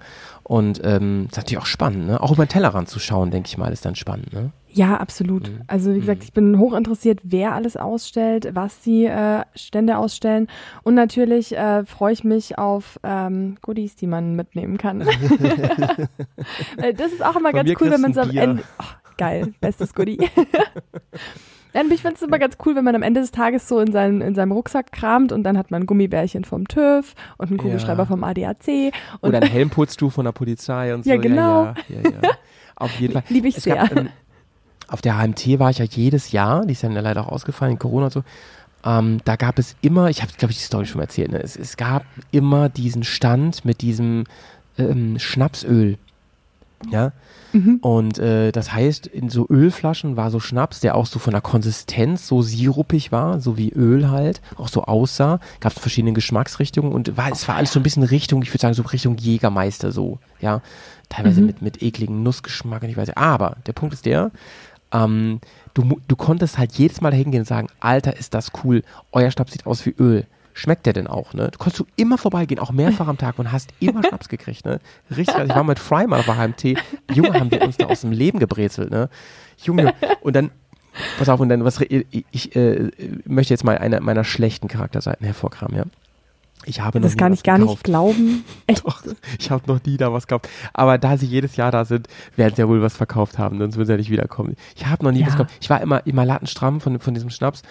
[0.52, 2.20] Und ähm, ist natürlich auch spannend, ne?
[2.22, 4.52] Auch über den Tellerrand zu schauen, denke ich mal, ist dann spannend, ne?
[4.68, 5.48] Ja, absolut.
[5.50, 5.62] Mhm.
[5.68, 6.24] Also wie gesagt, Mhm.
[6.26, 10.48] ich bin hoch interessiert, wer alles ausstellt, was die äh, Stände ausstellen.
[10.84, 15.06] Und natürlich äh, freue ich mich auf ähm, Goodies, die man mitnehmen kann.
[15.06, 18.32] Weil das ist auch immer Von ganz cool, wenn man so am.
[18.32, 18.64] Ende.
[18.78, 18.84] Oh,
[19.18, 20.18] geil, bestes Goodie.
[21.74, 23.92] Nein, ich finde es immer ganz cool, wenn man am Ende des Tages so in,
[23.92, 27.58] seinen, in seinem Rucksack kramt und dann hat man ein Gummibärchen vom TÜV und einen
[27.58, 28.06] Kugelschreiber Ja.
[28.08, 28.92] vom ADAC.
[29.22, 31.10] Und Oder ein Helmputztuch von der Polizei und so.
[31.10, 31.66] Ja, genau.
[31.66, 32.30] Ja, ja, ja.
[32.76, 33.24] Auf jeden Fall.
[33.30, 33.76] Liebe ich Es sehr.
[33.76, 34.10] Gab, ähm,
[34.88, 37.80] auf der HMT war ich ja jedes Jahr, die ist ja leider auch ausgefallen, in
[37.80, 38.24] Corona und so.
[38.84, 41.40] Ähm, da gab es immer, ich habe, glaube ich, die Story schon mal erzählt, ne?
[41.42, 44.26] es, es gab immer diesen Stand mit diesem
[44.78, 45.98] ähm, Schnapsöl.
[46.90, 47.12] Ja,
[47.54, 47.80] Mhm.
[47.82, 51.42] und äh, das heißt, in so Ölflaschen war so Schnaps, der auch so von der
[51.42, 55.40] Konsistenz so sirupig war, so wie Öl halt, auch so aussah.
[55.60, 58.62] Gab es verschiedene Geschmacksrichtungen und war, es war alles so ein bisschen Richtung, ich würde
[58.62, 60.62] sagen, so Richtung Jägermeister so, ja.
[61.10, 61.48] Teilweise Mhm.
[61.48, 63.18] mit, mit ekligen Nussgeschmack und ich weiß nicht.
[63.18, 64.32] Aber der Punkt ist der,
[64.94, 65.42] ähm,
[65.74, 69.52] du, du konntest halt jedes Mal hingehen und sagen, Alter, ist das cool, euer Schnaps
[69.52, 70.26] sieht aus wie Öl.
[70.54, 71.50] Schmeckt der denn auch, ne?
[71.52, 74.80] Du konntest du immer vorbeigehen, auch mehrfach am Tag und hast immer Schnaps gekriegt, ne?
[75.10, 76.78] Richtig, also ich war mit Fry mal der HMT,
[77.14, 79.10] Junge, haben wir uns da aus dem Leben gebrezelt, ne?
[79.64, 80.52] Junge, und dann,
[81.18, 82.92] pass auf, und dann, was, ich, ich äh,
[83.26, 85.84] möchte jetzt mal eine meiner schlechten Charakterseiten hervorkramen, ja?
[86.66, 87.84] Ich habe noch Das nie kann was ich gar nicht gekauft.
[87.86, 88.44] glauben.
[88.68, 88.86] Echt?
[88.86, 89.02] Doch,
[89.40, 90.48] ich habe noch nie da was gekauft.
[90.74, 93.78] Aber da sie jedes Jahr da sind, werden sie ja wohl was verkauft haben, sonst
[93.78, 94.56] würden sie ja nicht wiederkommen.
[94.76, 95.26] Ich habe noch nie Ja.
[95.28, 95.56] was gekauft.
[95.60, 97.64] Ich war immer, immer latenstramm von, von diesem Schnaps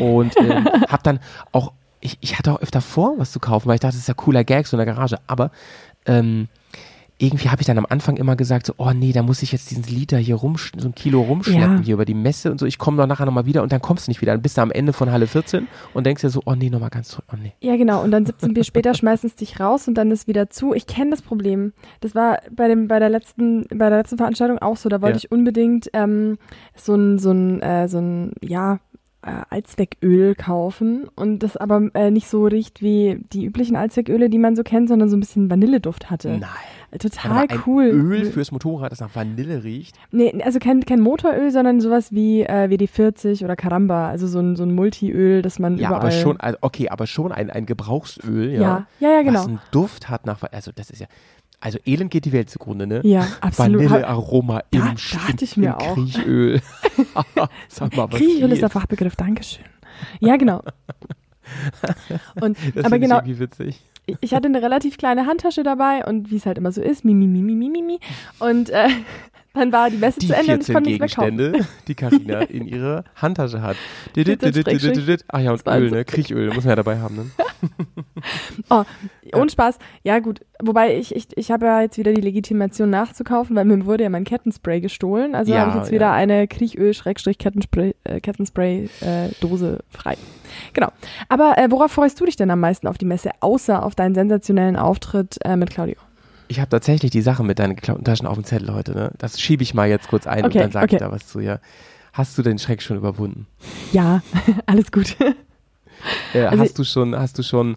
[0.00, 1.20] und ähm, habe dann
[1.52, 4.08] auch, ich, ich hatte auch öfter vor, was zu kaufen, weil ich dachte, das ist
[4.08, 5.16] ja cooler Gag so in der Garage.
[5.26, 5.50] Aber
[6.06, 6.48] ähm,
[7.20, 9.68] irgendwie habe ich dann am Anfang immer gesagt, so, oh nee, da muss ich jetzt
[9.72, 11.82] diesen Liter hier rum, so ein Kilo rumschleppen Ja.
[11.82, 14.06] hier über die Messe und so, ich komme doch nachher nochmal wieder und dann kommst
[14.06, 14.30] du nicht wieder.
[14.34, 16.90] Dann bist du am Ende von Halle 14 und denkst dir so, oh nee, nochmal
[16.90, 17.54] ganz zurück, oh nee.
[17.60, 18.04] Ja, genau.
[18.04, 20.74] Und dann 17 Bier später schmeißen es dich raus und dann ist wieder zu.
[20.74, 21.72] Ich kenne das Problem.
[22.02, 24.88] Das war bei dem bei der letzten bei der letzten Veranstaltung auch so.
[24.88, 25.24] Da wollte Ja.
[25.24, 26.38] ich unbedingt ähm,
[26.76, 28.78] so ein so ein äh, so ein ja
[29.22, 34.38] äh, Allzwecköl kaufen und das aber äh, nicht so riecht wie die üblichen Allzwecköle, die
[34.38, 36.38] man so kennt, sondern so ein bisschen Vanilleduft hatte.
[36.38, 36.48] Nein.
[36.90, 37.84] Äh, Total Aber ein cool.
[37.86, 39.96] Öl fürs Motorrad, das nach Vanille riecht.
[40.10, 44.56] Nee, also kein, kein Motoröl, sondern sowas wie äh, WD-40 oder Caramba, also so ein,
[44.56, 46.00] so ein Multiöl, das man Ja, überall...
[46.00, 48.60] aber schon, also okay, aber schon ein, ein Gebrauchsöl, ja.
[48.60, 49.40] Ja, ja, ja, genau.
[49.40, 51.08] Was einen Duft hat nach, also das ist ja,
[51.60, 53.00] also Elend geht die Welt zugrunde, ne?
[53.04, 53.80] Ja, absolut.
[53.82, 55.94] Vanillearoma Da im, dachte ich im, mir im auch.
[55.94, 56.60] Kriechöl.
[57.68, 59.64] Sag mal, was Kriechöl ist der Fachbegriff, Dankeschön.
[60.20, 60.62] Ja, genau.
[62.40, 63.80] Und, Das aber genau, ich irgendwie witzig.
[64.20, 67.14] ich hatte eine relativ kleine Handtasche dabei und wie es halt immer so ist, mi,
[67.14, 67.98] mi, mi, mi, mi, mi.
[68.38, 68.88] Und äh,
[69.58, 71.66] dann war die Messe Die zu Ende und ich 14 konnte nichts mehr kaufen.
[71.86, 73.76] Die Carina in ihrer Handtasche hat.
[74.16, 75.24] Didit, didit, didit, 14 didit.
[75.28, 75.82] Ach ja, und 20.
[75.82, 76.04] Öl, ne?
[76.04, 77.26] Kriechöl, muss man ja dabei haben, ne?
[78.70, 78.84] Oh,
[79.34, 79.78] ohne Spaß.
[80.02, 80.40] Ja, gut.
[80.60, 84.10] Wobei ich, ich, ich habe ja jetzt wieder die Legitimation nachzukaufen, weil mir wurde ja
[84.10, 85.34] mein Kettenspray gestohlen.
[85.34, 86.14] Also Ja, habe ich jetzt wieder ja.
[86.14, 90.16] eine Kriechöl-Kettenspray äh, äh, frei.
[90.72, 90.88] Genau.
[91.28, 94.14] Aber äh, worauf freust du dich denn am meisten auf die Messe, außer auf deinen
[94.14, 95.96] sensationellen Auftritt äh, mit Claudio?
[96.48, 99.12] Ich habe tatsächlich die Sache mit deinen geklauten Taschen auf dem Zettel heute, ne?
[99.18, 100.96] Das schiebe ich mal jetzt kurz ein Okay, und dann sage okay.
[100.96, 101.60] ich da was zu, ja.
[102.12, 103.46] Hast du den Schreck schon überwunden?
[103.92, 104.22] Ja,
[104.66, 105.16] alles gut.
[106.32, 107.76] Äh, Also- hast du schon, hast du schon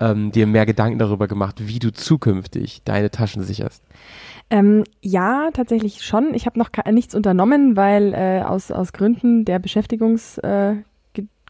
[0.00, 3.82] ähm, dir mehr Gedanken darüber gemacht, wie du zukünftig deine Taschen sicherst?
[4.50, 6.34] Ähm, ja, tatsächlich schon.
[6.34, 10.82] Ich habe noch nichts unternommen, weil äh, aus, aus Gründen der Beschäftigungsgeschichten äh,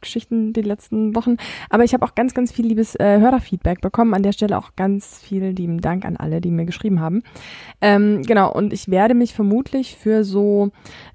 [0.01, 1.37] Geschichten die letzten Wochen.
[1.69, 4.15] Aber ich habe auch ganz, ganz viel liebes äh, Hörerfeedback bekommen.
[4.15, 7.23] An der Stelle auch ganz vielen lieben Dank an alle, die mir geschrieben haben.
[7.81, 10.71] Ähm, genau, und ich werde mich vermutlich für so,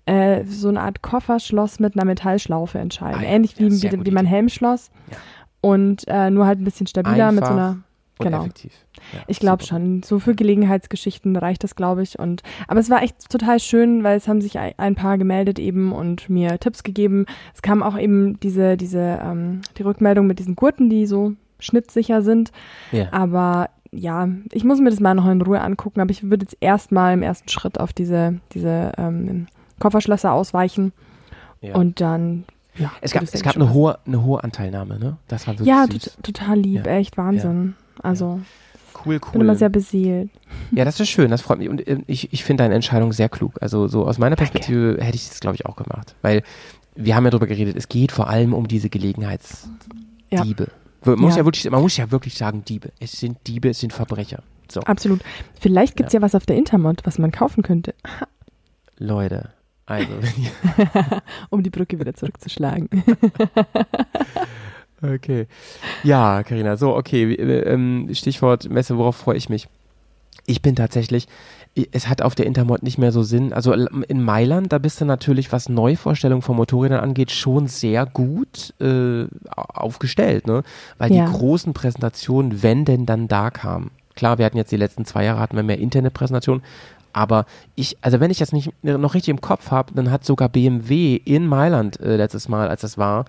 [0.05, 3.21] äh, so eine Art Kofferschloss mit einer Metallschlaufe entscheiden.
[3.21, 4.25] Ah ja, Ähnlich ja, wie, sehr wie, wie mein.
[4.25, 4.91] Helmschloss.
[5.11, 5.17] Ja.
[5.61, 7.77] Und äh, nur halt ein bisschen stabiler mit so Einfach einer.
[8.17, 8.41] Und Genau.
[8.41, 8.71] effektiv.
[9.13, 10.01] Ja, Ich glaube schon.
[10.03, 12.17] So für Gelegenheitsgeschichten reicht das, glaube ich.
[12.17, 15.91] Und aber es war echt total schön, weil es haben sich ein, paar gemeldet eben
[15.91, 17.25] und mir Tipps gegeben.
[17.53, 22.21] Es kam auch eben diese diese ähm, die Rückmeldung mit diesen Gurten, die so schnittsicher
[22.21, 22.51] sind.
[22.93, 23.11] Ja.
[23.11, 25.99] Aber ja, ich muss mir das mal noch in Ruhe angucken.
[25.99, 29.47] Aber ich würde jetzt erstmal im ersten Schritt auf diese diese ähm,
[29.79, 30.93] Kofferschlösser ausweichen
[31.61, 31.75] ja.
[31.75, 32.45] und dann
[32.77, 32.91] ja.
[33.01, 35.17] es gab, es gab eine hohe, eine hohe Anteilnahme, ne?
[35.27, 36.15] Das war wirklich ja süß.
[36.15, 36.93] tot, total lieb, Ja.
[36.93, 37.75] echt Wahnsinn.
[38.05, 38.39] Also
[39.05, 39.57] Cool, bin immer cool.
[39.59, 40.29] sehr beseelt.
[40.71, 41.69] Ja, das ist schön, das freut mich.
[41.69, 43.53] Und äh, ich, ich finde deine Entscheidung sehr klug.
[43.61, 44.51] Also so aus meiner Danke.
[44.51, 46.15] Perspektive hätte ich das, glaube ich, auch gemacht.
[46.21, 46.43] Weil
[46.95, 50.67] wir haben ja darüber geredet, es geht vor allem um diese Gelegenheitsdiebe.
[51.03, 51.39] Man, muss Ja.
[51.39, 52.91] ja wirklich, man muss ja wirklich sagen Diebe.
[52.99, 54.41] Es sind Diebe, es sind Verbrecher.
[54.71, 55.21] So, Absolut.
[55.59, 56.21] Vielleicht gibt's ja.
[56.21, 57.93] was auf der Intermod, was man kaufen könnte,
[58.97, 59.49] Leute.
[59.85, 60.07] Also,
[61.51, 62.89] um die Brücke wieder zurückzuschlagen.
[65.13, 65.47] Okay.
[66.03, 67.33] Ja, Karina, so, okay.
[67.33, 69.67] äh, ähm, Stichwort Messe, worauf freue ich mich?
[70.47, 71.27] Ich bin tatsächlich,
[71.91, 73.51] es hat auf der Intermod nicht mehr so Sinn.
[73.51, 78.73] Also in Mailand, da bist du natürlich, was Neuvorstellungen von Motorrädern angeht, schon sehr gut
[78.79, 79.23] äh,
[79.55, 80.63] au- aufgestellt, ne?
[80.97, 81.25] Weil Ja.
[81.25, 83.91] die großen Präsentationen, wenn denn dann da kamen.
[84.15, 86.63] Klar, wir hatten jetzt die letzten zwei Jahre hatten wir mehr Internetpräsentationen,
[87.11, 90.47] aber ich, also wenn ich das nicht noch richtig im Kopf habe, dann hat sogar
[90.49, 93.25] BMW in Mailand äh, letztes Mal, als das war,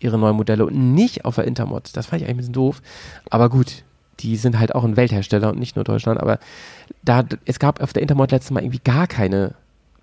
[0.00, 1.90] ihre neuen Modelle und nicht auf der Intermod.
[1.94, 2.82] Das fand ich eigentlich ein bisschen doof.
[3.30, 3.84] Aber gut,
[4.20, 6.20] die sind halt auch ein Welthersteller und nicht nur Deutschland.
[6.20, 6.38] Aber
[7.04, 9.54] da, es gab auf der Intermod letztes Mal irgendwie gar keine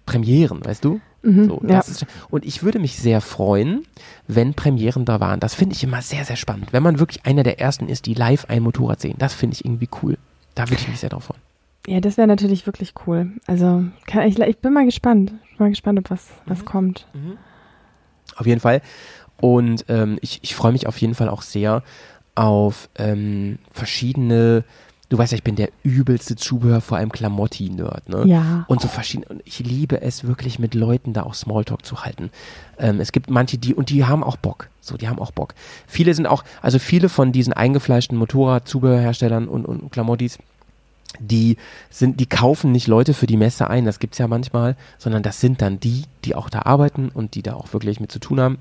[0.05, 1.01] Premieren, weißt du?
[1.23, 1.79] Mhm, So, ja.
[1.79, 3.83] ist, und ich würde mich sehr freuen,
[4.27, 5.39] wenn Premieren da waren.
[5.39, 6.71] Das finde ich immer sehr, sehr spannend.
[6.71, 9.65] Wenn man wirklich einer der ersten ist, die live ein Motorrad sehen, das finde ich
[9.65, 10.17] irgendwie cool.
[10.55, 11.41] Da würde ich mich sehr drauf freuen.
[11.87, 13.31] ja, das wäre natürlich wirklich cool.
[13.47, 15.33] Also kann, ich, ich bin mal gespannt.
[15.51, 16.31] Ich bin mal gespannt, ob was, Mhm.
[16.51, 17.07] was kommt.
[18.35, 18.81] Auf jeden Fall.
[19.39, 21.83] Und ähm, ich, ich freue mich auf jeden Fall auch sehr
[22.35, 24.63] auf ähm, verschiedene,
[25.09, 28.25] du weißt ja, ich bin der übelste Zubehör, vor allem Klamotti-Nerd, ne?
[28.27, 28.65] Ja.
[28.67, 32.29] Und so verschiedene, und ich liebe es wirklich mit Leuten da auch Smalltalk zu halten.
[32.77, 34.69] Ähm, es gibt manche, die, und die haben auch Bock.
[34.81, 35.55] So, die haben auch Bock.
[35.87, 40.37] Viele sind auch, also viele von diesen eingefleischten Motorrad-Zubehörherstellern und, und Klamottis,
[41.19, 41.57] die
[41.89, 45.41] sind, die kaufen nicht Leute für die Messe ein, das gibt's ja manchmal, sondern das
[45.41, 48.39] sind dann die, die auch da arbeiten und die da auch wirklich mit zu tun
[48.39, 48.59] haben.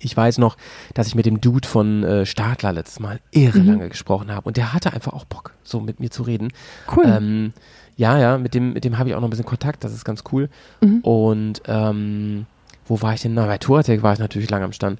[0.00, 0.56] Ich weiß noch,
[0.94, 3.66] dass ich mit dem Dude von äh, Stadler letztes Mal irre Mhm.
[3.68, 6.48] lange gesprochen habe und der hatte einfach auch Bock, so mit mir zu reden.
[6.94, 7.04] Cool.
[7.06, 7.52] Ähm,
[7.96, 10.04] ja, ja, mit dem, mit dem habe ich auch noch ein bisschen Kontakt, das ist
[10.04, 10.48] ganz cool.
[10.80, 11.00] Mhm.
[11.00, 12.46] Und ähm,
[12.86, 13.34] wo war ich denn?
[13.34, 14.98] Na, bei Touratec war ich natürlich lange am Stand.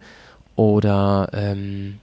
[0.57, 1.99] Oder ähm,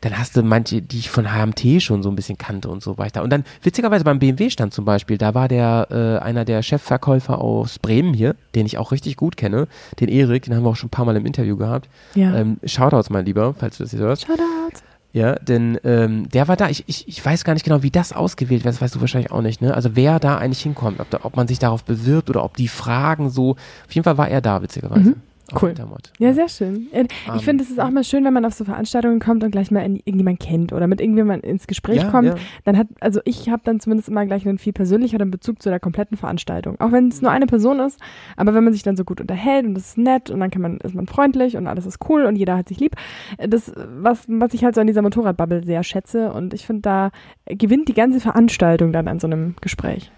[0.00, 2.98] dann hast du manche, die ich von HMT schon so ein bisschen kannte und so
[2.98, 3.22] weiter.
[3.22, 7.78] Und dann witzigerweise beim BMW-Stand zum Beispiel, da war der äh, einer der Chefverkäufer aus
[7.78, 9.68] Bremen hier, den ich auch richtig gut kenne,
[10.00, 11.88] den Erik, den haben wir auch schon ein paar Mal im Interview gehabt.
[12.14, 12.34] Ja.
[12.34, 14.26] Ähm, Shoutouts, mein Lieber, falls du das hier hörst.
[14.26, 14.82] Shoutouts.
[15.16, 16.68] Ja, denn ähm, der war da.
[16.68, 18.74] Ich, ich, ich weiß gar nicht genau, wie das ausgewählt wird.
[18.74, 19.62] Das weißt du wahrscheinlich auch nicht.
[19.62, 19.72] Ne?
[19.72, 22.68] Also wer da eigentlich hinkommt, ob, da, ob man sich darauf bewirbt oder ob die
[22.68, 23.52] Fragen so.
[23.52, 25.10] Auf jeden Fall war er da, witzigerweise.
[25.10, 25.16] Mhm.
[25.60, 25.70] Cool.
[25.70, 26.12] Intermod.
[26.18, 26.88] Ja, sehr schön.
[26.92, 29.50] Ich Ähm, finde, es ist auch mal schön, wenn man auf so Veranstaltungen kommt und
[29.50, 32.28] gleich mal in, irgendjemand kennt oder mit irgendjemand ins Gespräch Ja, kommt.
[32.28, 32.34] ja.
[32.64, 35.78] Dann hat, also ich habe dann zumindest immer gleich einen viel persönlicheren Bezug zu der
[35.80, 36.80] kompletten Veranstaltung.
[36.80, 38.00] Auch wenn es nur eine Person ist,
[38.36, 40.62] aber wenn man sich dann so gut unterhält und das ist nett und dann kann
[40.62, 42.96] man, ist man freundlich und alles ist cool und jeder hat sich lieb.
[43.38, 47.10] Das, was, was ich halt so an dieser Motorradbubble sehr schätze und ich finde, da
[47.46, 50.10] gewinnt die ganze Veranstaltung dann an so einem Gespräch.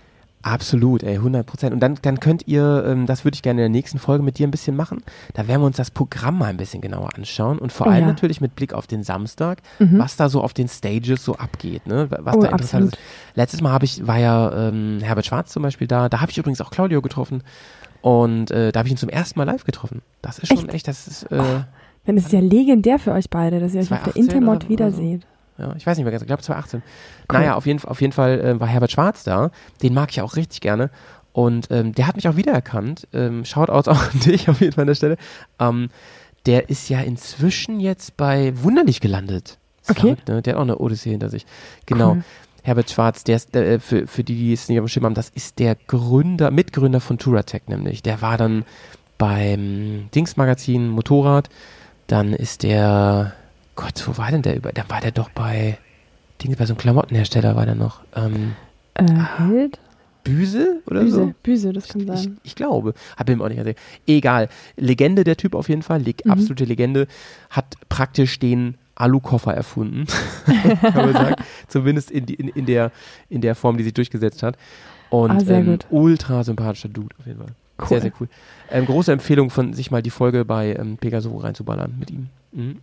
[0.43, 1.73] Absolut, ey, 100 Prozent.
[1.75, 4.39] Und dann, dann könnt ihr, ähm, das würde ich gerne in der nächsten Folge mit
[4.39, 5.03] dir ein bisschen machen.
[5.35, 8.03] Da werden wir uns das Programm mal ein bisschen genauer anschauen und vor Oh allem
[8.03, 8.07] ja.
[8.07, 9.99] natürlich mit Blick auf den Samstag, Mhm.
[9.99, 12.07] was da so auf den Stages so abgeht, ne?
[12.11, 12.93] Was Oh, da interessant absolut.
[12.95, 13.01] ist.
[13.35, 16.09] Letztes Mal habe ich, war ja ähm, Herbert Schwarz zum Beispiel da.
[16.09, 17.43] Da habe ich übrigens auch Claudio getroffen.
[18.01, 20.03] Und äh, da habe ich ihn zum ersten Mal live getroffen.
[20.23, 21.43] Das ist schon echt, das ist, äh,
[22.07, 24.57] Dann ist es ja legendär für euch beide, dass ihr euch auf der 2018 Intermod
[24.63, 25.19] oder- wieder oder so.
[25.59, 26.83] Ja, ich weiß nicht mehr ganz, ich glaube 2018.
[26.83, 27.39] Cool.
[27.39, 29.51] Naja, auf jeden, auf jeden Fall äh, war Herbert Schwarz da.
[29.83, 30.91] Den mag ich auch richtig gerne.
[31.33, 33.07] Und ähm, der hat mich auch wiedererkannt.
[33.13, 35.17] Ähm, Shoutouts auch an dich auf jeden Fall an der Stelle.
[35.59, 35.89] Ähm,
[36.47, 39.59] der ist ja inzwischen jetzt bei Wunderlich gelandet.
[39.89, 40.01] Okay.
[40.01, 40.43] Verrückt, ne?
[40.43, 41.47] Der hat auch eine Odyssee hinter sich.
[41.87, 42.13] Genau.
[42.13, 42.25] Cool.
[42.63, 45.15] Herbert Schwarz, der ist, äh, für, für die, die es nicht auf dem Schirm haben,
[45.15, 48.03] das ist der Gründer, Mitgründer von Touratech nämlich.
[48.03, 48.65] Der war dann
[49.17, 51.49] beim Dings-Magazin Motorrad.
[52.07, 53.35] Dann ist der,
[53.81, 54.73] Gott, wo war denn der über?
[54.73, 55.79] Dann war der doch bei,
[56.43, 58.01] Dings, bei so einem Klamottenhersteller war der noch.
[58.17, 58.57] Ähm,
[58.95, 59.05] Äh,
[59.39, 59.79] Held?
[60.25, 61.35] Büse oder Büse, so?
[61.45, 62.39] Büse, das kann Ich, sein.
[62.43, 62.93] ich glaube.
[63.17, 63.79] Hab ihm auch nicht erzählt.
[64.07, 64.49] Egal.
[64.77, 66.03] Legende der Typ auf jeden Fall.
[66.03, 66.33] Leg, Mhm.
[66.33, 67.07] Absolute Legende.
[67.51, 70.07] Hat praktisch den Alukoffer erfunden.
[70.83, 71.37] kann man sagen.
[71.69, 72.91] Zumindest in, die, in, in, der,
[73.31, 74.57] in der Form, die sich durchgesetzt hat.
[75.09, 75.87] Und Ah, sehr ähm, gut.
[75.91, 77.53] ultra sympathischer Dude auf jeden Fall.
[77.81, 77.87] Cool.
[77.89, 78.29] Sehr, sehr cool.
[78.73, 82.29] Ähm, große Empfehlung von sich mal die Folge bei ähm, Pegaso reinzuballern mit ihm.
[82.53, 82.79] Mhm.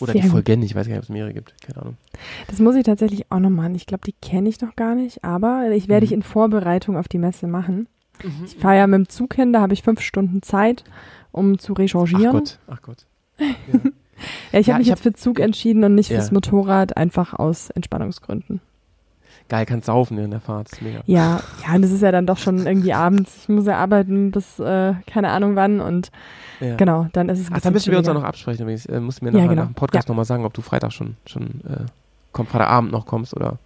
[0.00, 0.28] Oder Sehr die.
[0.28, 1.54] Folgen, ich weiß gar nicht, ob es mehrere gibt.
[1.62, 1.96] Keine Ahnung.
[2.48, 3.74] Das muss ich tatsächlich auch noch machen.
[3.74, 6.08] Ich glaube, die kenne ich noch gar nicht, aber ich werde Mhm.
[6.08, 7.88] ich in Vorbereitung auf die Messe machen.
[8.46, 10.84] Ich fahre ja mit dem Zug hin, da habe ich fünf Stunden Zeit,
[11.32, 12.32] um zu Ach rechangieren.
[12.32, 13.06] Gott, ach Gott.
[13.38, 13.46] Ja.
[14.50, 16.16] Ja, ich Ja, habe mich ich jetzt für Zug entschieden und nicht Ja.
[16.16, 18.62] fürs Motorrad, einfach aus Entspannungsgründen.
[19.48, 20.72] Geil, kannst saufen in der Fahrt.
[20.72, 21.00] Ist mega.
[21.06, 23.42] Ja, ja, und das ist ja dann doch schon irgendwie abends.
[23.42, 26.10] Ich muss ja arbeiten bis äh, keine Ahnung wann und
[26.60, 26.74] Ja.
[26.76, 28.62] genau, dann ist es Ach, dann müssen wir uns auch noch absprechen.
[28.62, 28.86] Übrigens.
[28.86, 29.62] Äh, musst du mir Ja, nachher genau.
[29.62, 30.12] nach dem Podcast Ja.
[30.12, 31.84] nochmal sagen, ob du Freitag schon, schon äh,
[32.32, 33.58] komm, Freitagabend noch kommst oder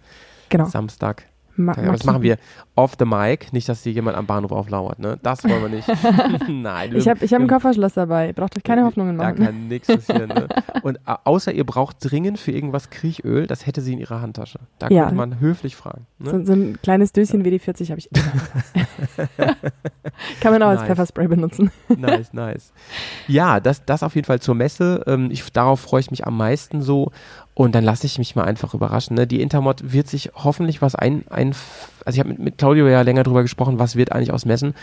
[0.49, 0.65] Genau.
[0.65, 1.23] Samstag.
[1.65, 2.37] Ma Ja, das machen wir
[2.75, 3.51] off the mic.
[3.53, 4.99] Nicht, dass dir jemand am Bahnhof auflauert.
[4.99, 5.19] Ne?
[5.23, 5.87] Das wollen wir nicht.
[6.49, 6.95] Nein.
[6.95, 8.27] Ich habe ich hab ein Kofferschloss dabei.
[8.27, 9.45] Ihr braucht euch keine Hoffnungen Da machen.
[9.45, 10.29] kann nichts passieren.
[10.29, 10.47] Ne?
[10.83, 14.59] Und außer ihr braucht dringend für irgendwas Kriechöl, das hätte sie in ihrer Handtasche.
[14.79, 15.03] Da Ja.
[15.03, 16.05] könnte man höflich fragen.
[16.19, 16.31] Ne?
[16.31, 18.09] So, so ein kleines Döschen WD-40 habe ich.
[20.39, 20.87] Kann man auch als Nice.
[20.89, 21.71] Pfefferspray benutzen.
[21.97, 22.73] nice, nice.
[23.27, 25.03] Ja, das, das auf jeden Fall zur Messe.
[25.07, 27.11] Ähm, ich, darauf freue ich mich am meisten so.
[27.53, 29.15] Und dann lasse ich mich mal einfach überraschen.
[29.15, 29.27] Ne?
[29.27, 31.53] Die Intermod wird sich hoffentlich was ein, ein
[32.05, 34.73] also ich habe mit, mit Claudio ja länger drüber gesprochen, was wird eigentlich aus Messen.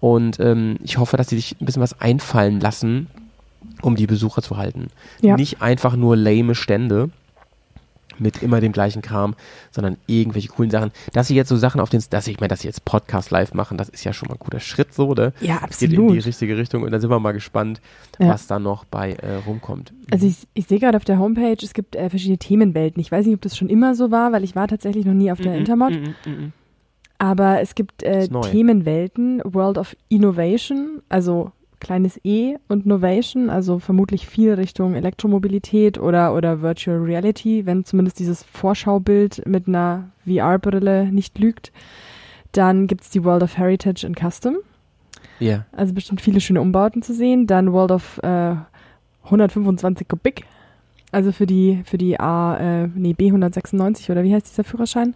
[0.00, 3.08] Und ähm, ich hoffe, dass sie sich ein bisschen was einfallen lassen,
[3.82, 4.88] um die Besucher zu halten.
[5.20, 5.36] Ja.
[5.36, 7.10] Nicht einfach nur lame Stände
[8.20, 9.34] mit immer dem gleichen Kram,
[9.70, 10.90] sondern irgendwelche coolen Sachen.
[11.12, 13.54] Dass sie jetzt so Sachen auf den, dass ich meine, dass sie jetzt Podcast live
[13.54, 15.32] machen, das ist ja schon mal ein guter Schritt so, ne?
[15.40, 16.26] Ja, geht in die absolut.
[16.26, 17.80] richtige Richtung und dann sind wir mal gespannt,
[18.18, 18.28] Ja.
[18.28, 19.92] was da noch bei äh, rumkommt.
[20.10, 23.00] Also ich, ich sehe gerade auf der Homepage, es gibt äh, verschiedene Themenwelten.
[23.00, 25.30] Ich weiß nicht, ob das schon immer so war, weil ich war tatsächlich noch nie
[25.32, 25.90] auf der Mhm, Intermod.
[25.92, 26.52] mhm, mhm.
[27.20, 28.28] Aber es gibt äh.
[28.28, 31.50] Themenwelten, World of Innovation, also
[31.80, 38.18] kleines E und Novation, also vermutlich viel Richtung Elektromobilität oder, oder Virtual Reality, wenn zumindest
[38.18, 41.72] dieses Vorschaubild mit einer VR-Brille nicht lügt.
[42.52, 44.56] Dann gibt's die World of Heritage and Custom,
[45.38, 47.46] Ja, also bestimmt viele schöne Umbauten zu sehen.
[47.46, 48.56] Dann World of äh,
[49.24, 50.44] 125 Kubik,
[51.12, 55.14] also für die, für die A, äh, nee, B196 oder wie heißt dieser Führerschein?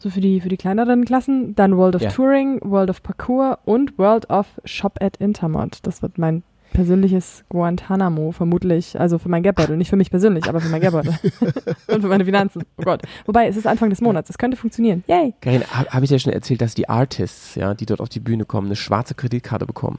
[0.00, 1.54] So für die, für die kleineren Klassen.
[1.54, 2.10] Dann World of Ja.
[2.10, 5.78] Touring, World of Parkour und World of Shop at Intermod.
[5.82, 9.00] Das wird mein persönliches Guantanamo, vermutlich.
[9.00, 9.76] Also für mein Gap-Battle.
[9.76, 11.14] Nicht für mich persönlich, aber für mein Gap-Battle.
[11.88, 12.62] und für meine Finanzen.
[12.76, 13.02] Oh Gott.
[13.26, 14.30] Wobei, es ist Anfang des Monats.
[14.30, 15.02] Es könnte funktionieren.
[15.08, 15.34] Yay!
[15.40, 18.20] Karin, habe hab ich dir schon erzählt, dass die Artists, ja, die dort auf die
[18.20, 19.98] Bühne kommen, eine schwarze Kreditkarte bekommen.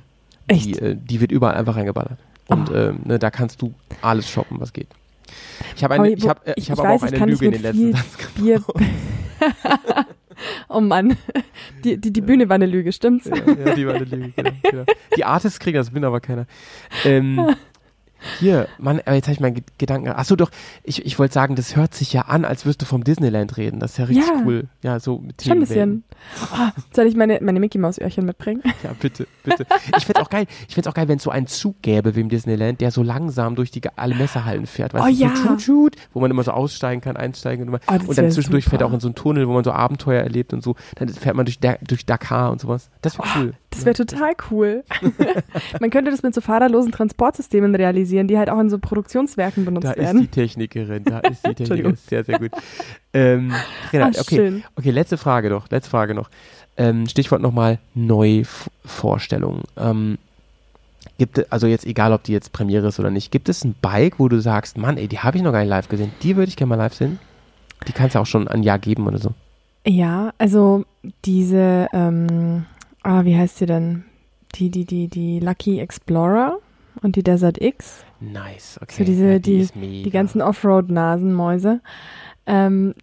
[0.50, 0.80] Die, Echt?
[0.82, 2.18] äh, die wird überall einfach reingeballert.
[2.48, 2.74] Und Oh.
[2.76, 4.88] ähm, ne, da kannst du alles shoppen, was geht.
[5.76, 7.32] Ich habe Aber eine, ich habe, äh, ich- ich habe ich aber weiß, auch eine
[7.32, 8.62] Lüge in den letzten Satz Bier.
[10.69, 11.17] oh Mann.
[11.84, 13.25] Die, die, die Bühne war eine Lüge, stimmt's?
[13.25, 14.32] ja, ja, die war eine Lüge.
[14.36, 14.86] Genau, genau.
[15.15, 16.45] Die Artists kriegen das, bin aber keiner.
[17.06, 17.56] Ähm,
[18.39, 20.10] Hier, Mann, aber jetzt habe ich meinen Ge- Gedanken.
[20.10, 20.51] Achso, doch,
[20.84, 23.79] ich, ich wollte sagen, das hört sich ja an, als wirst du vom Disneyland reden.
[23.79, 24.41] Das ist ja richtig Ja.
[24.45, 24.67] cool.
[24.84, 26.03] Ja, so mit Schon ein bisschen.
[26.53, 28.62] Oh, soll ich meine, meine Mickey Maus Öhrchen mitbringen?
[28.84, 29.65] Ja, bitte, bitte.
[29.97, 30.45] Ich find's auch geil.
[30.67, 33.03] Ich find's auch geil, wenn es so einen Zug gäbe wie im Disneyland, der so
[33.03, 34.93] langsam durch die alle Messerhallen fährt.
[34.93, 35.34] Weißt Oh du, so ja.
[35.34, 38.65] tschut, tschut, wo man immer so aussteigen kann, einsteigen und, immer, Oh, und dann zwischendurch
[38.65, 38.91] fährt er super.
[38.91, 40.75] auch in so einen Tunnel, wo man so Abenteuer erlebt und so.
[40.95, 42.89] Dann fährt man durch, durch Dakar und sowas.
[43.01, 43.53] Das wäre cool.
[43.71, 44.84] Das wäre total cool.
[45.79, 49.86] Man könnte das mit so fahrerlosen Transportsystemen realisieren, die halt auch in so Produktionswerken benutzt
[49.88, 50.21] Da ist werden.
[50.21, 51.53] die Technikerin, da ist die.
[51.55, 52.51] Technikerin, sehr, sehr gut.
[53.13, 53.53] Ähm,
[53.93, 54.63] Rena, Ah, okay, schön.
[54.75, 56.29] okay, letzte Frage doch, letzte Frage noch.
[56.77, 59.63] Ähm, Stichwort nochmal Neuvorstellung.
[59.77, 60.17] Ähm,
[61.17, 63.75] gibt es, also jetzt egal, ob die jetzt Premiere ist oder nicht, gibt es ein
[63.82, 66.36] Bike, wo du sagst, Mann, ey, die habe ich noch gar nicht live gesehen, die
[66.36, 67.19] würde ich gerne mal live sehen?
[67.88, 69.32] Die kannst du auch schon ein Jahr geben oder so.
[69.86, 70.84] Ja, also
[71.25, 72.65] diese, ähm,
[73.04, 74.04] ah, wie heißt sie denn?
[74.56, 76.58] Die, die, die, die Lucky Explorer
[77.02, 78.04] und die Desert X.
[78.20, 78.96] Nice, okay.
[78.98, 80.04] So diese- ja, die- mega.
[80.04, 81.82] die ganzen Offroad-Nasenmäuse.
[82.46, 82.94] Ähm,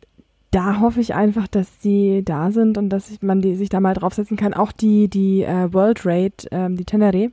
[0.50, 3.80] da hoffe ich einfach, dass die da sind und dass ich, man die, sich da
[3.80, 4.54] mal draufsetzen kann.
[4.54, 7.30] Auch die, die äh, World Raid, ähm, die Tenere,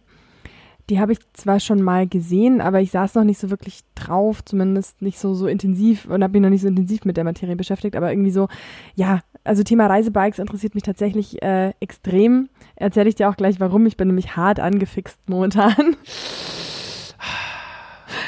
[0.89, 4.43] die habe ich zwar schon mal gesehen, aber ich saß noch nicht so wirklich drauf,
[4.43, 7.55] zumindest nicht so, so intensiv und habe mich noch nicht so intensiv mit der Materie
[7.55, 8.47] beschäftigt, aber irgendwie so,
[8.95, 12.49] ja, also Thema Reisebikes interessiert mich tatsächlich äh, extrem.
[12.75, 13.85] Erzähle ich dir auch gleich, warum.
[13.85, 15.95] Ich bin nämlich hart angefixt momentan.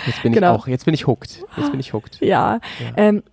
[0.06, 0.56] Jetzt bin genau.
[0.56, 1.44] ich auch, jetzt bin ich hooked.
[1.58, 2.20] Jetzt bin ich hooked.
[2.22, 2.94] Ja, Ja.
[2.96, 3.24] Ähm,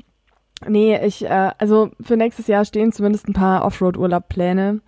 [0.66, 4.80] nee, ich, äh, also für nächstes Jahr stehen zumindest ein paar Offroad-Urlaub-Pläne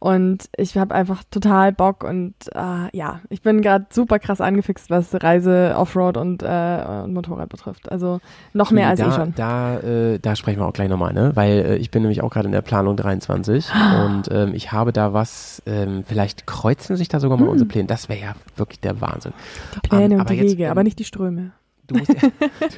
[0.00, 4.88] und ich habe einfach total Bock und äh, ja, ich bin gerade super krass angefixt,
[4.88, 7.92] was Reise, Offroad und, äh, und Motorrad betrifft.
[7.92, 8.20] Also
[8.54, 9.34] noch mehr als da, eh schon.
[9.34, 11.32] Da, äh, da sprechen wir auch gleich nochmal, ne?
[11.34, 13.68] Weil äh, ich bin nämlich auch gerade in der Planung 23
[14.06, 17.52] und ähm, ich habe da was, ähm, vielleicht kreuzen sich da sogar mal Hm.
[17.52, 17.86] unsere Pläne.
[17.86, 19.34] Das wäre ja wirklich der Wahnsinn.
[19.74, 21.52] Die Pläne ähm, und aber die jetzt, Wege, ähm, aber nicht die Ströme.
[21.88, 22.20] Du musst, ja,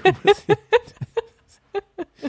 [0.02, 0.46] du musst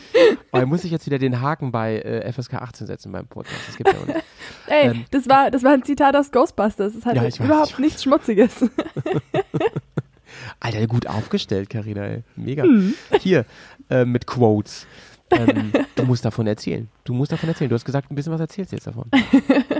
[0.52, 3.60] er muss sich jetzt wieder den Haken bei äh, FSK 18 setzen beim Podcast.
[3.68, 4.24] Das gibt ja auch nicht.
[4.68, 6.94] Ey, Ähm, das war das war ein Zitat aus Ghostbusters.
[6.94, 7.80] Das hat Ja, ich überhaupt ich weiß.
[7.80, 8.70] nichts Schmutziges.
[10.60, 12.24] Alter, gut aufgestellt, Carina, ey.
[12.36, 12.64] Mega.
[12.64, 12.94] Hm.
[13.20, 13.46] Hier,
[13.90, 14.88] äh, mit Quotes.
[15.30, 16.90] Ähm, du musst davon erzählen.
[17.04, 17.70] Du musst davon erzählen.
[17.70, 19.10] Du hast gesagt, ein bisschen was erzählst du jetzt davon.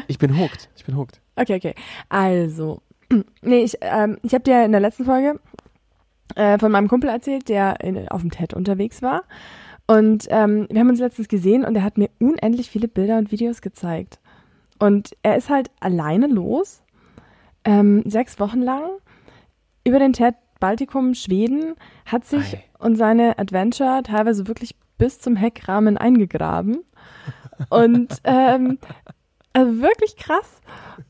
[0.08, 0.70] Ich bin hooked.
[0.76, 1.20] Ich bin hooked.
[1.36, 1.76] Okay, okay.
[2.10, 2.82] Also,
[3.42, 5.40] nee, ich, ähm, ich habe dir in der letzten Folge
[6.36, 9.24] äh, von meinem Kumpel erzählt, der in, auf dem TED unterwegs war.
[9.88, 13.32] Und ähm, wir haben uns letztens gesehen und er hat mir unendlich viele Bilder und
[13.32, 14.20] Videos gezeigt.
[14.80, 16.82] Und er ist halt alleine los,
[17.66, 18.90] ähm, sechs Wochen lang,
[19.86, 22.64] über den TED Baltikum, Schweden, hat sich Ei.
[22.80, 26.80] und seine Adventure teilweise wirklich bis zum Heckrahmen eingegraben.
[27.70, 28.80] Und ähm,
[29.52, 30.62] also wirklich krass.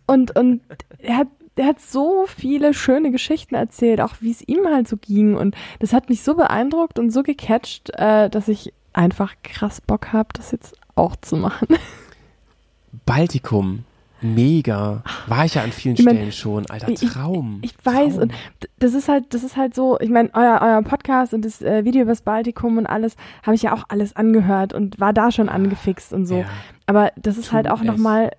[0.08, 0.62] Und, und
[0.98, 4.98] er hat, er hat so viele schöne Geschichten erzählt, auch wie es ihm halt so
[4.98, 5.36] ging.
[5.36, 10.14] Und das hat mich so beeindruckt und so gecatcht, äh, dass ich einfach krass Bock
[10.14, 11.68] habe, das jetzt auch zu machen.
[13.06, 13.84] Baltikum.
[14.22, 15.04] Mega.
[15.28, 16.66] War ich ja an vielen Ich mein, Stellen schon.
[16.70, 17.60] Alter, ich- Traum.
[17.62, 18.22] Ich weiß, Traum.
[18.24, 18.34] und
[18.80, 21.84] das ist halt, das ist halt so, ich meine, euer, euer Podcast und das äh,
[21.84, 25.30] Video über das Baltikum und alles, habe ich ja auch alles angehört und war da
[25.30, 26.38] schon angefixt und so.
[26.38, 26.46] Ja.
[26.86, 28.32] Aber das ist Tu halt auch nochmal,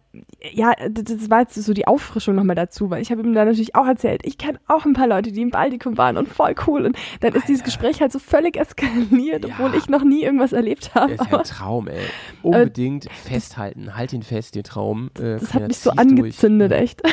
[0.52, 3.74] ja, das, war jetzt so die Auffrischung nochmal dazu, weil ich habe ihm da natürlich
[3.74, 6.84] auch erzählt, ich kenne auch ein paar Leute, die im Baltikum waren und voll cool.
[6.86, 7.64] Und dann ist dieses Alter.
[7.70, 9.54] Gespräch halt so völlig eskaliert, Ja.
[9.58, 11.12] obwohl ich noch nie irgendwas erlebt habe.
[11.16, 12.02] Das ist ja Aber ein Traum, ey.
[12.42, 13.96] Unbedingt festhalten.
[13.96, 15.10] Halt ihn fest, den Traum.
[15.18, 15.98] Äh, das hat mich so zieh's durch.
[16.18, 17.02] angezündet, echt.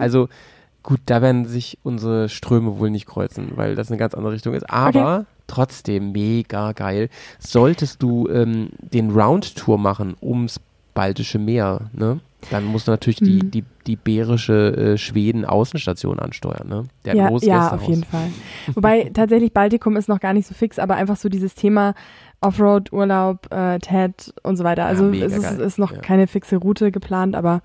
[0.00, 0.28] Also,
[0.82, 4.54] gut, da werden sich unsere Ströme wohl nicht kreuzen, weil das eine ganz andere Richtung
[4.54, 4.68] ist.
[4.70, 7.10] Aber trotzdem mega geil.
[7.38, 10.60] Solltest du ähm, den Round-Tour machen ums
[10.94, 12.20] Baltische Meer, ne?
[12.50, 13.50] Dann musst du natürlich die, Mhm.
[13.52, 16.84] die, die bärische äh, Schweden-Außenstation ansteuern, ne?
[17.04, 18.28] Der ja, ja, auf jeden Fall.
[18.74, 21.94] Wobei tatsächlich Baltikum ist noch gar nicht so fix, aber einfach so dieses Thema
[22.40, 24.86] Offroad, Urlaub, äh, TED und so weiter.
[24.86, 25.98] Also mega es ist, ist noch Ja.
[26.00, 27.62] keine fixe Route geplant, aber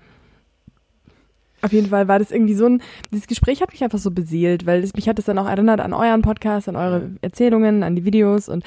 [1.60, 4.64] auf jeden Fall war das irgendwie so ein, dieses Gespräch hat mich einfach so beseelt,
[4.64, 7.08] weil es, mich hat es dann auch erinnert an euren Podcast, an eure Ja.
[7.22, 8.62] Erzählungen, an die Videos und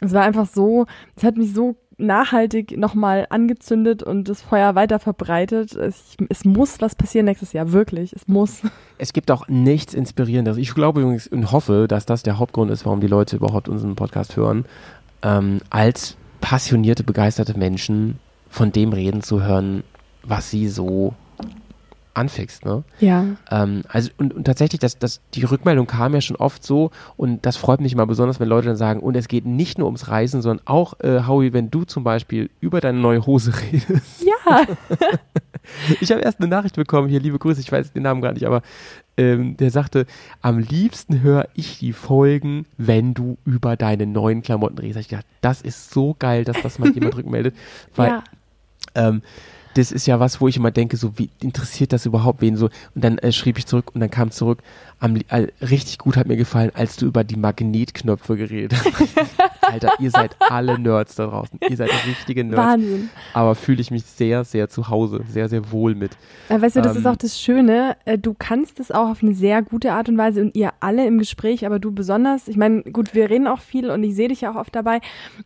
[0.00, 4.98] es war einfach so, es hat mich so nachhaltig nochmal angezündet und das Feuer weiter
[4.98, 5.74] verbreitet.
[5.74, 8.12] Es, es muss was passieren nächstes Jahr, wirklich.
[8.12, 8.62] Es muss.
[8.98, 10.56] Es gibt auch nichts Inspirierendes.
[10.56, 13.94] Ich glaube übrigens und hoffe, dass das der Hauptgrund ist, warum die Leute überhaupt unseren
[13.94, 14.64] Podcast hören,
[15.22, 19.82] ähm, als passionierte, begeisterte Menschen von dem reden zu hören,
[20.22, 21.14] was sie so
[22.16, 22.64] anfixt.
[22.64, 22.82] Ne?
[23.00, 23.24] Ja.
[23.50, 27.44] Ähm, also und, und tatsächlich, das, das, die Rückmeldung kam ja schon oft so und
[27.44, 30.08] das freut mich immer besonders, wenn Leute dann sagen, und es geht nicht nur ums
[30.08, 34.66] Reisen, sondern auch, äh, Howie, wenn du zum Beispiel über deine neue Hose redest, Ja.
[36.00, 38.46] Ich habe erst eine Nachricht bekommen, hier liebe Grüße, ich weiß den Namen gar nicht,
[38.46, 38.62] aber
[39.16, 40.06] ähm, der sagte,
[40.40, 45.00] am liebsten höre ich die Folgen, wenn du über deine neuen Klamotten redest.
[45.00, 47.56] Ich gedacht, das ist so geil, dass das mal jemand rückmeldet,
[47.96, 48.24] weil ja.
[48.94, 49.22] ähm,
[49.76, 52.66] das ist ja was, wo ich immer denke, so wie interessiert das überhaupt wen so?
[52.94, 54.62] Und dann äh, schrieb ich zurück und dann kam zurück,
[55.00, 58.96] am, äh, richtig gut hat mir gefallen, als du über die Magnetknöpfe geredet hast.
[59.66, 61.58] Alter, ihr seid alle Nerds da draußen.
[61.68, 62.56] Ihr seid richtige Nerds.
[62.58, 63.10] Wahnsinn.
[63.34, 66.12] Aber fühle ich mich sehr, sehr zu Hause, sehr, sehr wohl mit.
[66.48, 67.96] Ja, weißt du, das Ähm, ist auch das Schöne.
[68.04, 71.06] äh, Du kannst es auch auf eine sehr gute Art und Weise und ihr alle
[71.06, 72.48] im Gespräch, aber du besonders.
[72.48, 75.00] Ich meine, gut, wir reden auch viel und ich sehe dich ja auch oft dabei,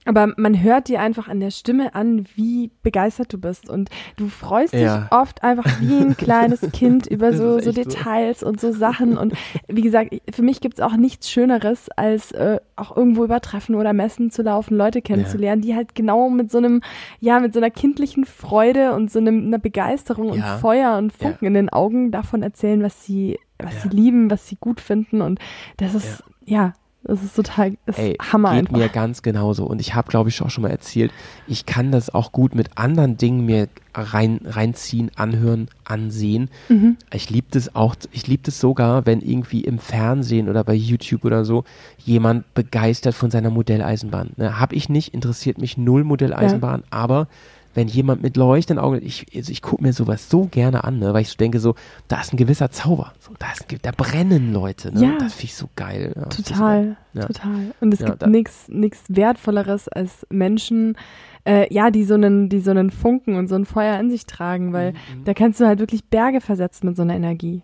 [0.04, 4.28] aber man hört dir einfach an der Stimme an, wie begeistert du bist und du
[4.28, 4.98] freust Ja.
[5.02, 7.72] dich oft einfach wie ein kleines Kind über so, so echt so.
[7.72, 9.34] Details und so Sachen und
[9.68, 13.74] wie gesagt, für mich gibt es auch nichts Schöneres, als äh, auch irgendwo über Treffen
[13.74, 16.80] oder Messen zu laufen, Leute kennenzulernen, die halt genau mit so einem,
[17.20, 20.54] ja, mit so einer kindlichen Freude und so einem, einer Begeisterung Ja.
[20.54, 21.18] und Feuer und Ja.
[21.28, 23.80] Funken in den Augen davon erzählen, was sie, was Ja.
[23.82, 25.38] sie lieben, was sie gut finden und
[25.76, 26.72] das ist, ja,
[27.02, 28.76] das ist total, das Ey, ist Hammer geht einfach.
[28.76, 29.64] mir ganz genauso.
[29.64, 31.12] Und ich habe, glaube ich, auch schon mal erzählt,
[31.46, 36.50] ich kann das auch gut mit anderen Dingen mir rein, reinziehen, anhören, ansehen.
[36.68, 36.98] Mhm.
[37.12, 41.24] Ich liebe das auch, ich liebe das sogar, wenn irgendwie im Fernsehen oder bei YouTube
[41.24, 41.64] oder so
[41.98, 44.32] jemand begeistert von seiner Modelleisenbahn.
[44.36, 47.28] Ne, hab ich nicht, interessiert mich null Modelleisenbahn, aber
[47.74, 51.12] wenn jemand mit leuchtenden Augen, ich, also ich gucke mir sowas so gerne an, ne,
[51.14, 51.74] weil ich so denke, so,
[52.08, 53.12] da ist ein gewisser Zauber.
[53.20, 54.92] So, da, ist ein, da brennen Leute.
[54.92, 55.04] Ne?
[55.06, 55.18] Ja.
[55.18, 56.12] Das finde ich so geil.
[56.16, 57.26] Ja, ist so Total, geil.
[57.26, 57.74] Total.
[57.80, 60.96] Und es gibt nichts Wertvolleres als Menschen,
[61.44, 64.26] äh, ja, die so einen, die so einen Funken und so ein Feuer in sich
[64.26, 65.24] tragen, weil Mhm.
[65.24, 67.62] da kannst du halt wirklich Berge versetzen mit so einer Energie.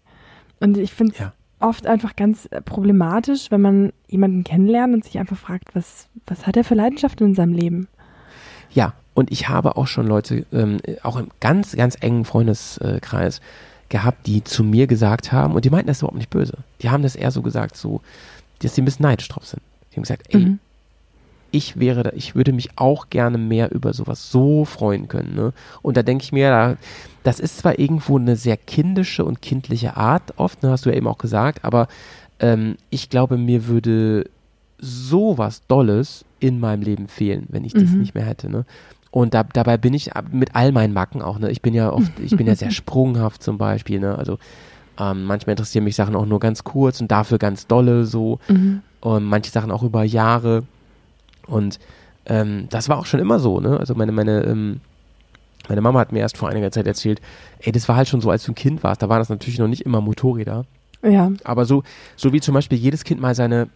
[0.61, 1.33] Und ich finde es Ja.
[1.61, 6.47] oft einfach ganz äh, problematisch, wenn man jemanden kennenlernt und sich einfach fragt, was, was
[6.47, 7.89] hat er für Leidenschaften in seinem Leben?
[8.73, 13.41] Ja, und ich habe auch schon Leute, ähm, auch im ganz, ganz engen Freundeskreis
[13.89, 16.59] gehabt, die zu mir gesagt haben, und die meinten das überhaupt nicht böse.
[16.83, 18.01] Die haben das eher so gesagt, so,
[18.59, 19.63] dass sie ein bisschen neidisch drauf sind.
[19.93, 20.59] Die haben gesagt, ey, Mhm.
[21.53, 25.35] ich wäre da, ich würde mich auch gerne mehr über sowas so freuen können.
[25.35, 25.53] Ne?
[25.83, 26.77] Und da denke ich mir, da,
[27.23, 30.97] das ist zwar irgendwo eine sehr kindische und kindliche Art oft, ne, hast du ja
[30.97, 31.89] eben auch gesagt, aber
[32.41, 34.29] ähm, ich glaube, mir würde
[34.79, 38.01] sowas Dolles in meinem Leben fehlen, wenn ich das Mhm.
[38.01, 38.51] nicht mehr hätte.
[38.51, 38.65] Ne?
[39.11, 41.39] Und da, dabei bin ich mit all meinen Macken auch.
[41.39, 41.51] Ne?
[41.51, 44.01] Ich bin ja oft, ich bin ja sehr sprunghaft zum Beispiel.
[44.01, 44.17] Ne?
[44.17, 44.39] Also
[44.99, 48.83] ähm, manchmal interessieren mich Sachen auch nur ganz kurz und dafür ganz dolle so Mhm.
[49.01, 50.65] und manche Sachen auch über Jahre.
[51.47, 51.79] Und
[52.27, 53.79] ähm, das war auch schon immer so, ne?
[53.79, 54.81] Also meine, meine, ähm,
[55.69, 57.21] meine Mama hat mir erst vor einiger Zeit erzählt,
[57.61, 59.59] ey, das war halt schon so, als du ein Kind warst, da waren das natürlich
[59.59, 60.65] noch nicht immer Motorräder.
[61.03, 61.83] Ja, Aber so,
[62.17, 63.69] so wie zum Beispiel jedes Kind mal seine,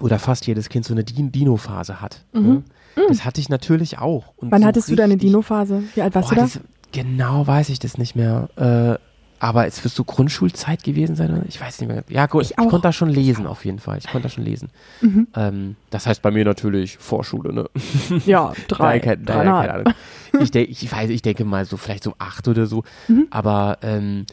[0.00, 2.24] oder fast jedes Kind so eine Din- Dino-Phase hat.
[2.32, 2.62] Ne?
[3.08, 4.32] Das hatte ich natürlich auch.
[4.36, 4.52] Und Mhm.
[4.52, 5.82] wann so hattest du deine Dino-Phase?
[5.94, 6.46] Wie alt warst Boah, du da?
[6.46, 6.60] das,
[6.92, 8.48] genau weiß ich das nicht mehr.
[8.56, 8.98] Äh,
[9.40, 11.44] aber es wird so Grundschulzeit gewesen sein, oder?
[11.46, 12.02] Ich weiß nicht mehr.
[12.08, 13.98] Ja, gut, Ich ich, konnte da schon lesen, auf jeden Fall.
[13.98, 14.70] Ich konnte da schon lesen.
[15.00, 15.28] Mhm.
[15.36, 17.66] Ähm, das heißt bei mir natürlich Vorschule, ne?
[18.26, 18.94] Ja, drei.
[18.94, 19.72] Nein, kein, nein, keine.
[19.74, 19.94] Ahnung.
[20.40, 22.82] Ich, denk, ich weiß, ich denke mal so vielleicht so acht oder so.
[23.06, 23.28] Mhm.
[23.30, 24.26] Aber ähm,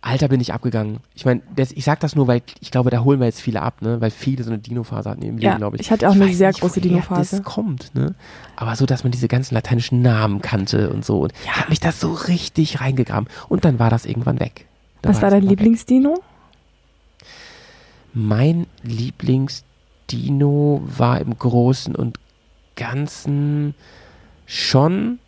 [0.00, 0.98] Alter bin ich abgegangen.
[1.14, 3.82] Ich meine, ich sag das nur, weil ich glaube, da holen wir jetzt viele ab,
[3.82, 4.00] ne?
[4.00, 5.80] Weil viele so eine Dino-Phase hatten im Leben, Ja, glaube ich.
[5.82, 7.36] ich hatte auch eine weiß sehr nicht, große Dino-Phase.
[7.38, 8.14] Das kommt, ne?
[8.54, 11.22] Aber so, dass man diese ganzen lateinischen Namen kannte und so.
[11.22, 13.28] Und ich habe mich da so richtig reingegraben.
[13.48, 14.66] Und dann war das irgendwann weg.
[15.02, 15.42] Dann Was war dein.
[15.42, 16.20] Lieblingsdino?
[18.14, 22.18] Mein Lieblingsdino war im Großen und
[22.76, 23.74] Ganzen
[24.46, 25.18] schon.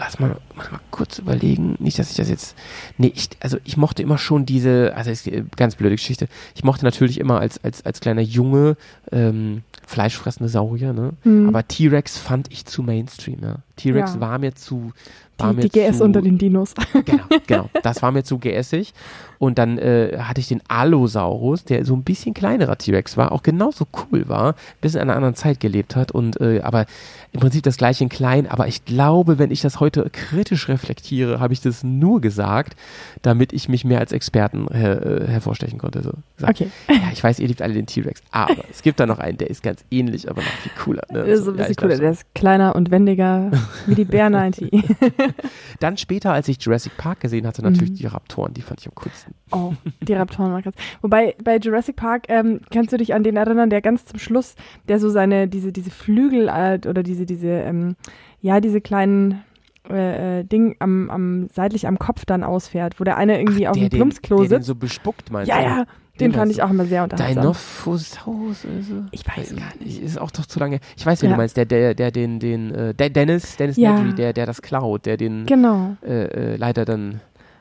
[0.00, 1.76] Lass mal, mal, mal kurz überlegen.
[1.78, 2.56] Nicht, dass ich das jetzt.
[2.96, 6.26] Nee, ich, also ich mochte immer schon diese, also ist eine ganz blöde Geschichte.
[6.54, 8.78] Ich mochte natürlich immer als, als, als kleiner Junge
[9.12, 11.12] ähm, fleischfressende Saurier, ne?
[11.24, 11.48] Hm.
[11.48, 13.56] Aber T-Rex fand ich zu Mainstream, ja.
[13.80, 14.20] T-Rex Ja.
[14.20, 14.92] war mir zu.
[15.38, 16.74] War die, mir die GS zu, unter den Dinos.
[17.04, 17.70] Genau, genau.
[17.82, 18.92] Das war mir zu geässig.
[19.38, 23.42] Und dann äh, hatte ich den Allosaurus, der so ein bisschen kleinerer T-Rex war, auch
[23.42, 26.12] genauso cool war, bis in einer anderen Zeit gelebt hat.
[26.12, 26.84] Und äh, aber
[27.32, 28.46] im Prinzip das gleiche in klein.
[28.50, 32.76] Aber ich glaube, wenn ich das heute kritisch reflektiere, habe ich das nur gesagt,
[33.22, 36.02] damit ich mich mehr als Experten äh, hervorstechen konnte.
[36.02, 36.12] So.
[36.36, 36.70] Gesagt, Okay.
[36.88, 39.48] Ja, ich weiß, ihr liebt alle den T-Rex, aber es gibt da noch einen, der
[39.48, 41.02] ist ganz ähnlich, aber noch viel cooler.
[41.10, 41.36] Ne?
[41.40, 42.00] So, ein ja, bisschen glaub cooler.
[42.00, 43.50] Der ist kleiner und wendiger
[43.86, 44.70] wie die Bär 90.
[45.80, 47.94] Dann später, als ich Jurassic Park gesehen hatte, natürlich Mhm.
[47.96, 49.34] die Raptoren, die fand ich am coolsten.
[49.52, 50.74] Oh, die Raptoren war krass.
[51.02, 54.54] Wobei bei Jurassic Park, ähm, kannst du dich an den erinnern, der ganz zum Schluss,
[54.88, 57.96] der so seine, diese, diese Flügel äh, oder diese, diese, ähm,
[58.40, 59.42] ja, diese kleinen
[59.88, 63.70] äh, äh, Ding am, am seitlich am Kopf dann ausfährt, wo der eine irgendwie Ach,
[63.72, 64.66] auf dem Plumpsklo der den sitzt.
[64.66, 65.62] so bespuckt, meinst ja, du?
[65.64, 65.84] ja,
[66.20, 67.42] den fand ich auch immer sehr unterhaltsam.
[67.42, 68.94] Dinophosaurus oder so?
[69.10, 70.02] Ich weiß gar nicht.
[70.02, 70.80] Ist auch doch zu lange.
[70.96, 71.36] Ich weiß, wen Ja.
[71.36, 71.56] du meinst.
[71.56, 73.94] Der, der, der den, den, äh, der Dennis, Dennis Ja.
[73.98, 75.96] Nedry, der, der das klaut, der den Genau.
[76.06, 77.20] äh, äh, leider dann,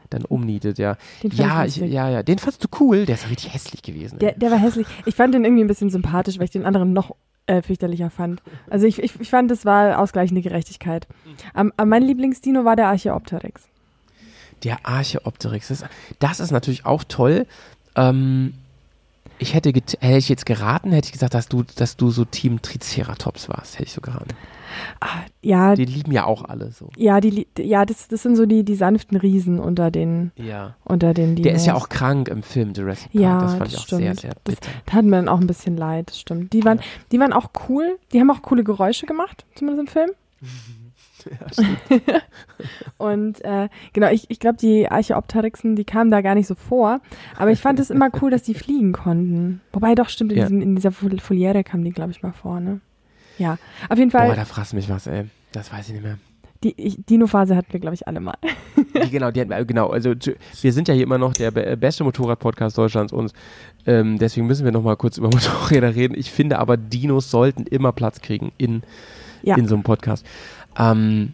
[0.09, 0.97] dann umnietet, ja.
[1.23, 2.21] Ja, ich ja, ja.
[2.23, 3.05] Den fandst du cool.
[3.05, 4.19] Der ist richtig hässlich gewesen.
[4.19, 4.87] Der, der war hässlich.
[5.05, 7.15] Ich fand den irgendwie ein bisschen sympathisch, weil ich den anderen noch
[7.49, 8.41] äh, fürchterlicher fand.
[8.69, 11.07] Also ich, ich, ich fand, das war ausgleichende Gerechtigkeit.
[11.53, 13.63] Am, am mein Lieblingsdino war der Archeopteryx.
[14.63, 15.69] Der Archeopteryx.
[15.69, 15.85] Das,
[16.19, 17.47] das ist natürlich auch toll.
[17.95, 18.53] Ähm,
[19.39, 22.61] ich hätte, hätte ich jetzt geraten, hätte ich gesagt, dass du, dass du so Team
[22.61, 23.75] Triceratops warst.
[23.75, 24.35] Hätte ich so geraten.
[24.99, 25.07] Ah,
[25.41, 26.89] ja, Die lieben ja auch alle so.
[26.97, 30.75] ja, die, ja, das, das sind so die, die sanften Riesen unter den, Ja.
[30.83, 31.43] unter den Dinos.
[31.43, 33.21] Der ist ja auch krank im Film Jurassic Park.
[33.23, 34.69] Ja, das fand das ich auch sehr, sehr Das- bitter.
[34.85, 36.53] Tat mir dann auch ein bisschen leid, das stimmt.
[36.53, 36.83] Die waren, Ja.
[37.11, 37.97] die waren auch cool.
[38.11, 40.09] Die haben auch coole Geräusche gemacht, zumindest im Film.
[42.97, 47.01] Und äh, genau, ich, ich glaube, die Archeopteryxen, die kamen da gar nicht so vor.
[47.37, 49.61] Aber ich fand es immer cool, dass die fliegen konnten.
[49.73, 50.43] Wobei doch, stimmt, in, Ja.
[50.45, 52.79] diesem, in dieser Fol- Foliere kamen die, glaube ich, mal vor, ne?
[53.39, 53.57] Ja,
[53.89, 55.25] auf jeden Fall, Boah, da fragst du mich was, ey.
[55.51, 56.17] Das weiß ich nicht mehr.
[56.63, 58.35] die ich, Dino-Phase hatten wir, glaube ich, alle mal.
[58.75, 60.13] Die, genau, die hatten, äh, genau, also
[60.61, 63.33] wir sind ja hier immer noch der äh, beste Motorrad-Podcast Deutschlands und
[63.87, 66.15] ähm, deswegen müssen wir noch mal kurz über Motorräder reden.
[66.17, 68.83] Ich finde aber, Dinos sollten immer Platz kriegen in,
[69.41, 69.55] Ja.
[69.55, 70.25] in so einem Podcast.
[70.77, 71.33] Ähm,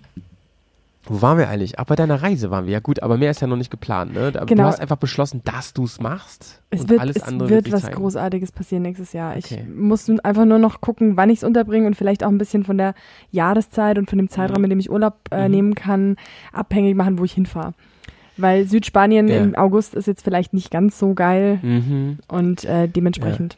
[1.08, 1.78] wo waren wir eigentlich?
[1.80, 2.74] Ach, bei deiner Reise waren wir.
[2.74, 4.32] Ja gut, aber mehr ist ja noch nicht geplant, ne?
[4.32, 4.64] Genau.
[4.64, 7.74] Du hast einfach beschlossen, dass du es machst Es wird, alles es andere wird sich
[7.74, 7.96] was zeigen.
[7.96, 9.38] Großartiges passieren nächstes Jahr.
[9.38, 9.66] Ich Okay.
[9.74, 12.78] muss einfach nur noch gucken, wann ich es unterbringe und vielleicht auch ein bisschen von
[12.78, 12.94] der
[13.32, 14.64] Jahreszeit und von dem Zeitraum, Mhm.
[14.66, 15.52] in dem ich Urlaub äh, Mhm.
[15.56, 16.16] nehmen kann,
[16.52, 17.74] abhängig machen, wo ich hinfahre.
[18.38, 19.38] Weil Südspanien Ja.
[19.38, 22.20] im August ist jetzt vielleicht nicht ganz so geil Mhm.
[22.28, 23.58] und äh, dementsprechend.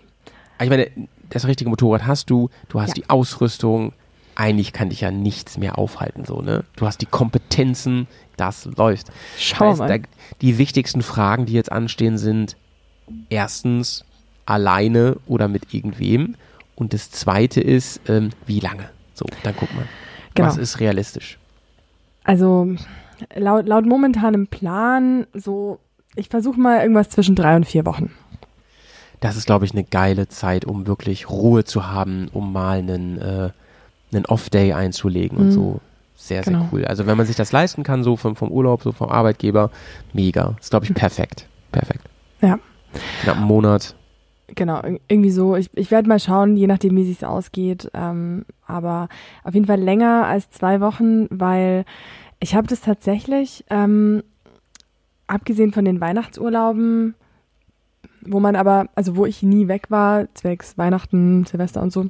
[0.58, 0.88] Aber Ich meine,
[1.30, 2.94] das richtige Motorrad hast du, du hast Ja.
[3.04, 3.94] die Ausrüstung,
[4.38, 6.64] eigentlich kann dich ja nichts mehr aufhalten, so, ne?
[6.76, 8.08] Du hast die Kompetenzen,
[8.38, 9.08] das läuft.
[9.40, 10.00] Schau Das heißt, mal.
[10.00, 10.08] da,
[10.42, 12.56] die wichtigsten Fragen, die jetzt anstehen, sind
[13.30, 14.06] erstens
[14.46, 16.36] alleine oder mit irgendwem
[16.76, 18.90] und das zweite ist, ähm, wie lange?
[19.16, 19.86] So, dann guck mal.
[20.36, 20.50] Genau.
[20.50, 21.40] Was ist realistisch?
[22.24, 22.76] Also
[23.36, 25.80] laut, laut momentanem Plan, so,
[26.16, 28.12] ich versuche mal irgendwas zwischen drei und vier Wochen.
[29.20, 33.20] Das ist, glaube ich, eine geile Zeit, um wirklich Ruhe zu haben, um mal einen,
[33.20, 33.50] äh,
[34.12, 35.52] einen Off-Day einzulegen und Mhm.
[35.52, 35.82] so.
[36.16, 36.70] Sehr, sehr Genau.
[36.72, 36.84] cool.
[36.86, 39.70] Also wenn man sich das leisten kann, so vom, vom Urlaub, so vom Arbeitgeber,
[40.14, 40.56] mega.
[40.60, 41.48] Ist, glaube ich, perfekt.
[41.72, 42.02] Perfekt.
[42.42, 42.58] Ja.
[43.22, 43.96] Knapp einen Monat.
[44.56, 45.56] Genau, ir- irgendwie so.
[45.56, 47.92] Ich, ich werde mal schauen, je nachdem, wie sich's ausgeht.
[47.94, 49.10] Ähm, aber
[49.44, 51.86] auf jeden Fall länger als zwei Wochen, weil
[52.40, 54.24] ich habe das tatsächlich, ähm,
[55.28, 57.14] abgesehen von den Weihnachtsurlauben,
[58.26, 62.06] wo man aber, also wo ich nie weg war, zwecks Weihnachten, Silvester und so,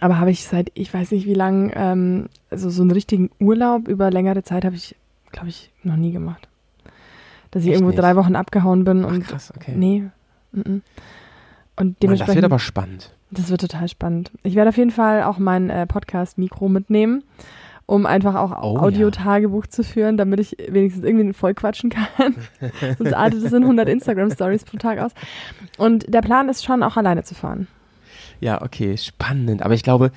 [0.00, 3.88] aber habe ich seit, ich weiß nicht wie lang, ähm, also so einen richtigen Urlaub
[3.88, 4.94] über längere Zeit habe ich,
[5.32, 6.48] glaube ich, noch nie gemacht.
[7.50, 8.00] Dass ich Echt irgendwo nicht?
[8.00, 9.72] drei Wochen abgehauen bin Ach, und krass, okay.
[9.76, 10.04] Nee.
[10.52, 10.82] mhm.
[11.76, 12.34] Und Mann, das dementsprechend.
[12.36, 13.14] wird aber spannend.
[13.30, 14.30] das wird total spannend.
[14.42, 17.24] Ich werde auf jeden Fall auch mein äh, Podcast-Mikro mitnehmen,
[17.86, 18.82] um einfach auch Oh, ja.
[18.82, 22.34] Audio-Tagebuch zu führen, damit ich wenigstens irgendwie voll quatschen kann.
[22.98, 25.12] Sonst artet es in 100 Instagram-Stories pro Tag aus.
[25.78, 27.66] Und der Plan ist schon, auch alleine zu fahren.
[28.40, 29.62] Ja, okay, spannend.
[29.62, 30.10] Aber ich glaube,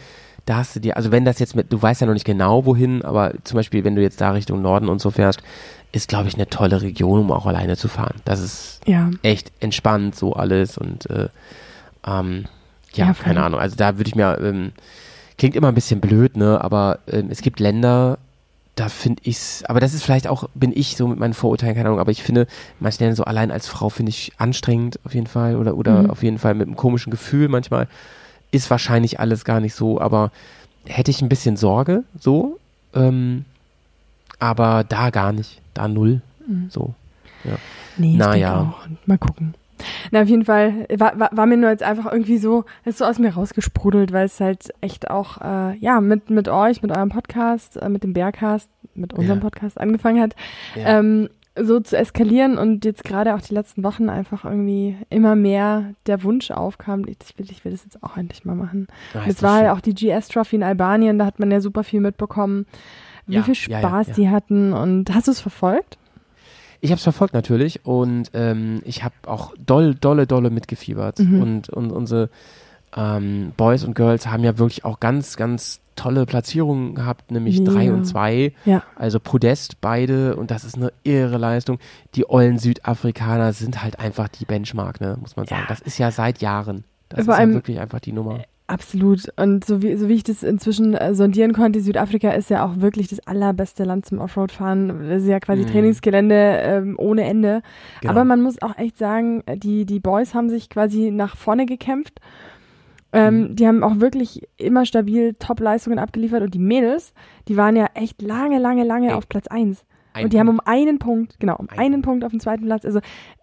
[0.45, 2.65] da hast du dir, also wenn das jetzt mit, du weißt ja noch nicht genau
[2.65, 5.41] wohin, aber zum Beispiel, wenn du jetzt da Richtung Norden und so fährst,
[5.91, 8.15] ist, glaube ich, eine tolle Region, um auch alleine zu fahren.
[8.25, 9.09] Das ist Ja.
[9.21, 11.29] echt entspannt, so alles und äh,
[12.05, 12.45] ähm,
[12.93, 13.59] ja, Ja, keine Ahnung.
[13.59, 14.71] Also da würde ich mir, ähm,
[15.37, 18.17] klingt immer ein bisschen blöd, ne, aber ähm, es gibt Länder,
[18.75, 21.89] da finde ich's, aber das ist vielleicht auch, bin ich so mit meinen Vorurteilen, keine
[21.89, 22.47] Ahnung, aber ich finde,
[22.99, 26.09] Länder so allein als Frau finde ich anstrengend auf jeden Fall oder, oder Mhm.
[26.09, 27.87] auf jeden Fall mit einem komischen Gefühl manchmal.
[28.51, 30.31] Ist wahrscheinlich alles gar nicht so, aber
[30.85, 32.59] hätte ich ein bisschen Sorge, so,
[32.95, 33.45] ähm,
[34.39, 36.67] aber da gar nicht, da null, Mhm.
[36.69, 36.93] so.
[37.97, 38.61] Nee, ja.
[38.61, 38.87] auch.
[39.05, 39.53] Mal gucken.
[40.11, 43.05] Na, auf jeden Fall war, war, war mir nur jetzt einfach irgendwie so, ist so
[43.05, 47.09] aus mir rausgesprudelt, weil es halt echt auch, äh, ja, mit, mit euch, mit eurem
[47.09, 49.43] Podcast, äh, mit dem Bärcast, mit unserem Ja.
[49.43, 50.35] Podcast angefangen hat,
[50.75, 50.99] Ja.
[50.99, 55.93] ähm, so zu eskalieren und jetzt gerade auch die letzten Wochen einfach irgendwie immer mehr
[56.07, 58.87] der Wunsch aufkam, ich will, ich will das jetzt auch endlich mal machen.
[59.27, 62.01] Jetzt das war ja auch die GS-Trophy in Albanien, da hat man ja super viel
[62.01, 62.65] mitbekommen,
[63.27, 64.13] wie Ja, viel ja, ja, Spaß ja.
[64.15, 65.99] die hatten und hast du es verfolgt?
[66.83, 71.19] Ich habe es verfolgt natürlich und ähm, ich habe auch doll, dolle, dolle mitgefiebert.
[71.19, 71.41] Mhm.
[71.41, 72.29] Und, und unsere
[72.93, 77.71] ähm, Boys und Girls haben ja wirklich auch ganz, ganz tolle Platzierungen gehabt, nämlich Mega.
[77.71, 78.51] drei und zwei.
[78.65, 78.83] Ja.
[78.97, 81.79] Also Podest beide und das ist eine irre Leistung.
[82.15, 85.61] Die ollen Südafrikaner sind halt einfach die Benchmark, ne, muss man sagen.
[85.61, 85.67] Ja.
[85.69, 86.83] Das ist ja seit Jahren.
[87.07, 88.41] Das Vor ist ja wirklich einfach die Nummer.
[88.65, 89.27] Absolut.
[89.35, 92.79] Und so wie, so wie ich das inzwischen äh, sondieren konnte, Südafrika ist ja auch
[92.79, 95.09] wirklich das allerbeste Land zum Offroad-Fahren.
[95.09, 95.67] Das ist ja quasi Mhm.
[95.67, 97.61] Trainingsgelände ähm, ohne Ende.
[98.01, 98.11] Genau.
[98.13, 102.19] Aber man muss auch echt sagen, die, die Boys haben sich quasi nach vorne gekämpft.
[103.11, 103.55] Ähm, Mhm.
[103.57, 107.13] Die haben auch wirklich immer stabil Top-Leistungen abgeliefert und die Mädels,
[107.47, 109.83] die waren ja echt lange, lange, lange Ey, auf Platz 1.
[110.13, 110.61] Ein Und die haben Punkt.
[110.67, 112.05] um einen Punkt, genau, um Ein einen Punkt.
[112.05, 112.85] Punkt auf dem zweiten Platz.
[112.85, 112.99] Also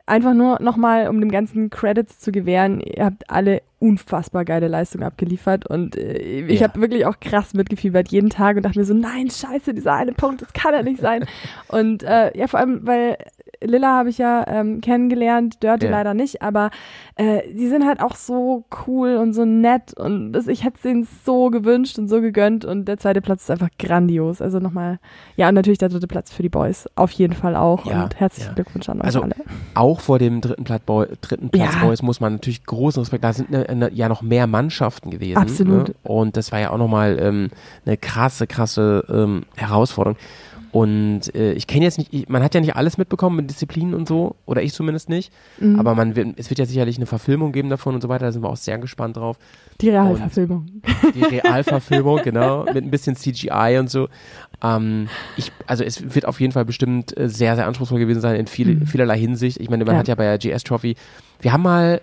[0.07, 5.03] einfach nur nochmal, um dem ganzen Credits zu gewähren, ihr habt alle unfassbar geile Leistung
[5.03, 6.69] abgeliefert und äh, ich Ja.
[6.69, 10.13] habe wirklich auch krass mitgefiebert jeden Tag und dachte mir so, nein, scheiße, dieser eine
[10.13, 11.25] Punkt, das kann ja nicht sein.
[11.69, 13.17] und äh, ja, vor allem, weil
[13.63, 15.93] Lilla habe ich ja ähm, kennengelernt, Dörte Ja.
[15.93, 16.71] leider nicht, aber
[17.17, 20.83] äh, die sind halt auch so cool und so nett und das, ich hätte es
[20.83, 24.41] denen so gewünscht und so gegönnt und der zweite Platz ist einfach grandios.
[24.41, 24.99] Also nochmal,
[25.37, 28.19] ja und natürlich der dritte Platz für die Boys, auf jeden Fall auch Ja, und
[28.19, 28.55] herzlichen ja.
[28.55, 29.35] Glückwunsch an euch Also, alle.
[29.75, 31.87] Auch vor dem dritten, Platt Boy, dritten Platz Ja.
[31.87, 35.39] Boys muss man natürlich großen Respekt, da sind ne, ne, ja noch mehr Mannschaften gewesen.
[35.39, 35.89] Absolut.
[35.89, 35.95] Ne?
[36.03, 37.51] Und das war ja auch nochmal ähm,
[37.85, 40.17] eine krasse, krasse ähm, Herausforderung.
[40.73, 43.93] Und äh, ich kenne jetzt nicht, ich, man hat ja nicht alles mitbekommen mit Disziplinen
[43.95, 45.79] und so, oder ich zumindest nicht, Mhm.
[45.81, 48.33] aber man wird, es wird ja sicherlich eine Verfilmung geben davon und so weiter, da
[48.33, 49.37] sind wir auch sehr gespannt drauf.
[49.81, 50.67] die Realverfilmung.
[51.15, 54.09] Die Realverfilmung, genau, mit ein bisschen CGI und so.
[54.63, 58.37] Ähm, ich, also es wird auf jeden Fall bestimmt äh, sehr, sehr anspruchsvoll gewesen sein
[58.37, 58.87] in viel, Mhm.
[58.87, 59.59] vielerlei Hinsicht.
[59.59, 59.99] Ich meine, man Ja.
[60.01, 60.95] hat ja bei der GS Trophy,
[61.41, 62.01] wir haben mal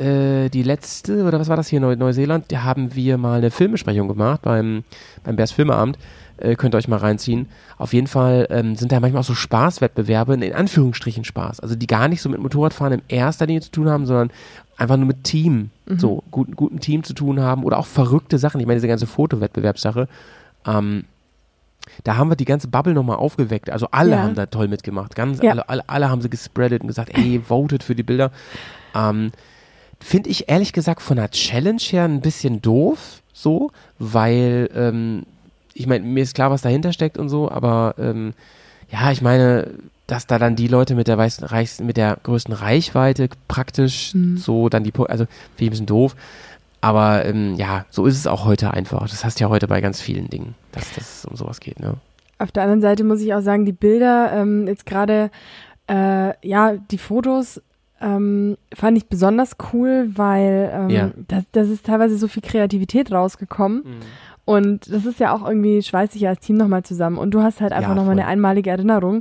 [0.00, 3.50] äh, die letzte, oder was war das hier, Neu Neuseeland, da haben wir mal eine
[3.50, 4.84] Filmbesprechung gemacht beim,
[5.24, 5.98] beim Bärs Filmeabend.
[6.38, 7.48] Äh, könnt ihr euch mal reinziehen.
[7.76, 11.60] Auf jeden Fall ähm, sind da manchmal auch so Spaßwettbewerbe, in Anführungsstrichen Spaß.
[11.60, 14.30] Also die gar nicht so mit Motorradfahren in erster Linie zu tun haben, sondern
[14.78, 18.58] einfach nur mit Team, so guten, guten Team zu tun haben oder auch verrückte Sachen.
[18.58, 20.08] Ich meine, diese ganze Fotowettbewerbssache.
[20.66, 21.04] Ähm,
[22.04, 23.68] da haben wir die ganze Bubble nochmal aufgeweckt.
[23.68, 24.22] Also alle Ja.
[24.22, 25.14] haben da toll mitgemacht.
[25.14, 25.50] Ganz Ja.
[25.50, 28.30] alle, alle, alle haben sie gespreadet und gesagt, ey, votet für die Bilder.
[28.94, 29.32] Ähm,
[30.00, 35.24] Finde ich ehrlich gesagt von der Challenge her ein bisschen doof, so, weil, ähm,
[35.74, 38.32] ich meine, mir ist klar, was dahinter steckt und so, aber ähm,
[38.90, 39.70] ja, ich meine,
[40.06, 44.36] dass da dann die Leute mit der weißen, reichsten, mit der größten Reichweite praktisch Mhm.
[44.38, 45.28] so dann die, also finde
[45.58, 46.16] ich ein bisschen doof.
[46.80, 49.02] Aber ähm, ja, so ist es auch heute einfach.
[49.08, 51.94] Das hast du ja heute bei ganz vielen Dingen, dass das um sowas geht, ne?
[52.38, 55.30] Auf der anderen Seite muss ich auch sagen, die Bilder, ähm, jetzt gerade,
[55.90, 57.60] äh, ja, die Fotos
[58.00, 61.10] ähm, fand ich besonders cool, weil ähm, Ja.
[61.28, 63.84] das, das ist teilweise so viel Kreativität rausgekommen.
[64.46, 67.18] Und das ist ja auch irgendwie, schweißt sich ja als Team nochmal zusammen.
[67.18, 69.20] Und du hast halt einfach Ja, nochmal eine einmalige Erinnerung.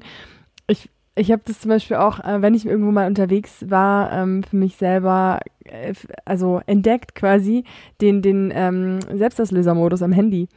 [0.67, 4.41] Ich, ich habe das zum Beispiel auch, äh, wenn ich irgendwo mal unterwegs war, ähm,
[4.43, 5.93] für mich selber, äh,
[6.25, 7.63] also entdeckt quasi,
[8.01, 10.47] den, den ähm, Selbstauslösermodus am Handy.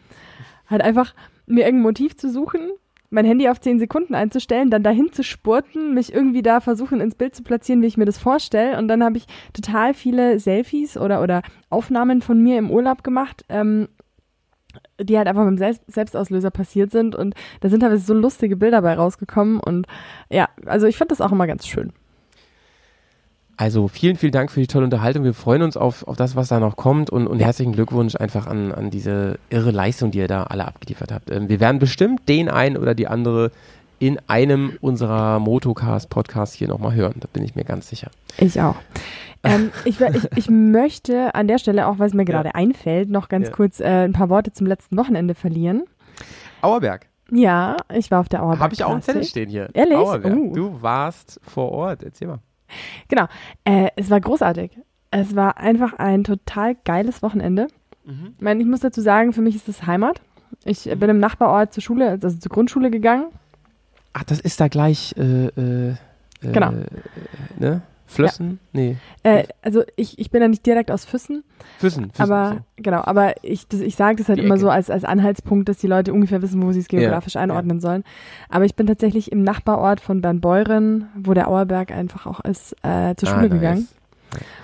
[0.69, 1.15] Halt einfach
[1.47, 2.71] mir irgendein Motiv zu suchen,
[3.13, 7.15] mein Handy auf 10 Sekunden einzustellen, dann dahin zu spurten, mich irgendwie da versuchen ins
[7.15, 8.79] Bild zu platzieren, wie ich mir das vorstelle.
[8.79, 13.45] Und dann habe ich total viele Selfies oder, oder Aufnahmen von mir im Urlaub gemacht,
[13.51, 13.89] ähm,
[14.99, 17.15] die halt einfach mit dem Selbst Selbstauslöser passiert sind.
[17.15, 19.61] Und da sind halt so lustige Bilder bei rausgekommen.
[19.61, 19.87] Und
[20.31, 21.93] ja, also ich fand das auch immer ganz schön.
[23.57, 25.25] Also vielen, vielen Dank für die tolle Unterhaltung.
[25.25, 28.47] Wir freuen uns auf, auf das, was da noch kommt und, und herzlichen Glückwunsch einfach
[28.47, 31.31] an, an diese irre Leistung, die ihr da alle abgeliefert habt.
[31.31, 33.53] Ähm, wir werden bestimmt den einen oder die andere
[33.99, 37.15] in einem unserer Motocast-Podcasts hier nochmal hören.
[37.21, 38.11] Da bin ich mir ganz sicher.
[38.39, 38.75] Ich auch.
[39.45, 42.55] Ähm, ich, ich, ich möchte an der Stelle, auch weil es mir gerade Ja.
[42.57, 43.55] einfällt, noch ganz Ja.
[43.55, 45.85] kurz äh, ein paar Worte zum letzten Wochenende verlieren.
[46.63, 47.07] Auerberg.
[47.31, 48.61] Ja, ich war auf der Auerbach.
[48.61, 49.03] Habe ich auch einen.
[49.03, 49.69] Zettel stehen hier.
[49.73, 49.97] Ehrlich?
[49.97, 50.37] Auerberg.
[50.37, 50.53] Uh.
[50.55, 52.03] Du warst vor Ort.
[52.03, 52.39] Erzähl mal.
[53.09, 53.27] Genau.
[53.65, 54.79] Äh, es war großartig.
[55.11, 57.69] Es war einfach ein total geiles Wochenende.
[58.05, 58.33] Mhm.
[58.35, 60.21] Ich meine, ich muss dazu sagen, für mich ist das Heimat.
[60.65, 63.27] Ich äh, bin im Nachbarort zur Schule, also zur Grundschule gegangen.
[64.15, 65.95] Ach, das ist da gleich, äh, äh, äh,
[66.41, 66.73] Genau.
[66.73, 66.85] äh,
[67.59, 67.83] ne?
[68.15, 68.59] Flössen?
[68.73, 68.97] Nee.
[69.23, 71.45] Äh, also ich, ich bin ja nicht direkt aus Füssen,
[71.79, 72.11] Füssen.
[72.11, 74.63] Füssen aber genau, aber ich, das, ich sage das halt Die immer Ecke.
[74.63, 77.81] so als, als Anhaltspunkt, dass die Leute ungefähr wissen, wo sie es geografisch Ja, einordnen
[77.81, 78.05] sollen.
[78.49, 83.15] Aber ich bin tatsächlich im Nachbarort von Bernbeuren, wo der Auerberg einfach auch ist, äh,
[83.17, 83.59] zur Ah, Schule nice.
[83.59, 83.89] gegangen.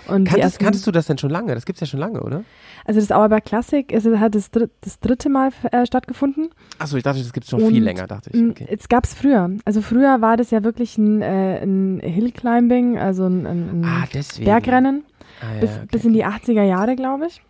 [0.06, 1.54] Und Kanntest, ersten- kanntest du das denn schon lange?
[1.54, 2.44] Das gibt's ja schon lange, oder?
[2.86, 6.48] Also das Auerberg Classic ist, hat das, dritt, das dritte Mal äh, stattgefunden.
[6.78, 8.40] Achso, ich dachte, das gibt's schon Und, viel länger, dachte ich.
[8.40, 8.66] Mm, Okay.
[8.70, 9.50] Es gab's früher.
[9.66, 14.04] Also früher war das ja wirklich ein, äh, ein Hillclimbing, also ein, ein, Ah.
[14.42, 15.04] Bergrennen
[15.40, 15.86] Ah, ja, bis, okay.
[15.90, 17.42] bis in die 80er Jahre, glaube ich.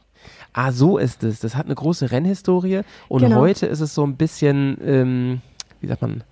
[0.53, 1.39] Ah, so ist es.
[1.41, 3.37] Das hat eine große Rennhistorie und Genau.
[3.37, 5.41] heute ist es so ein bisschen, ähm,
[5.81, 6.25] wie sagt man,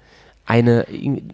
[0.47, 0.87] eine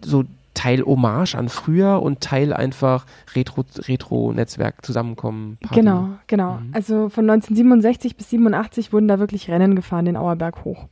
[0.03, 5.57] so Teil Hommage an früher und Teil einfach Retro Retro-Netzwerk zusammenkommen.
[5.61, 5.75] Party.
[5.75, 6.55] Genau, genau.
[6.55, 6.71] Mhm.
[6.73, 10.87] Also von 1967 bis 87 wurden da wirklich Rennen gefahren, den Auerberg hoch.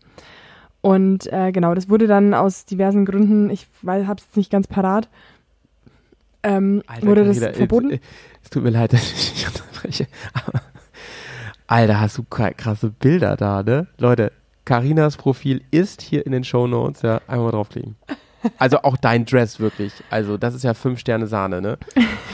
[0.81, 4.67] Und äh, genau, das wurde dann aus diversen Gründen, ich habe es jetzt nicht ganz
[4.67, 5.09] parat,
[6.43, 7.91] ähm, Alter, wurde das Carina, verboten.
[7.91, 7.99] Es,
[8.43, 10.07] es tut mir leid, dass ich unterbreche.
[10.33, 10.61] Aber,
[11.67, 13.87] Alter, hast du krasse Bilder da, ne?
[13.97, 14.31] Leute,
[14.65, 17.95] Karinas Profil ist hier in den Show Notes, ja, einmal mal draufklicken.
[18.57, 19.93] Also auch dein Dress wirklich.
[20.09, 21.77] Also das ist ja fünf Sterne Sahne, ne?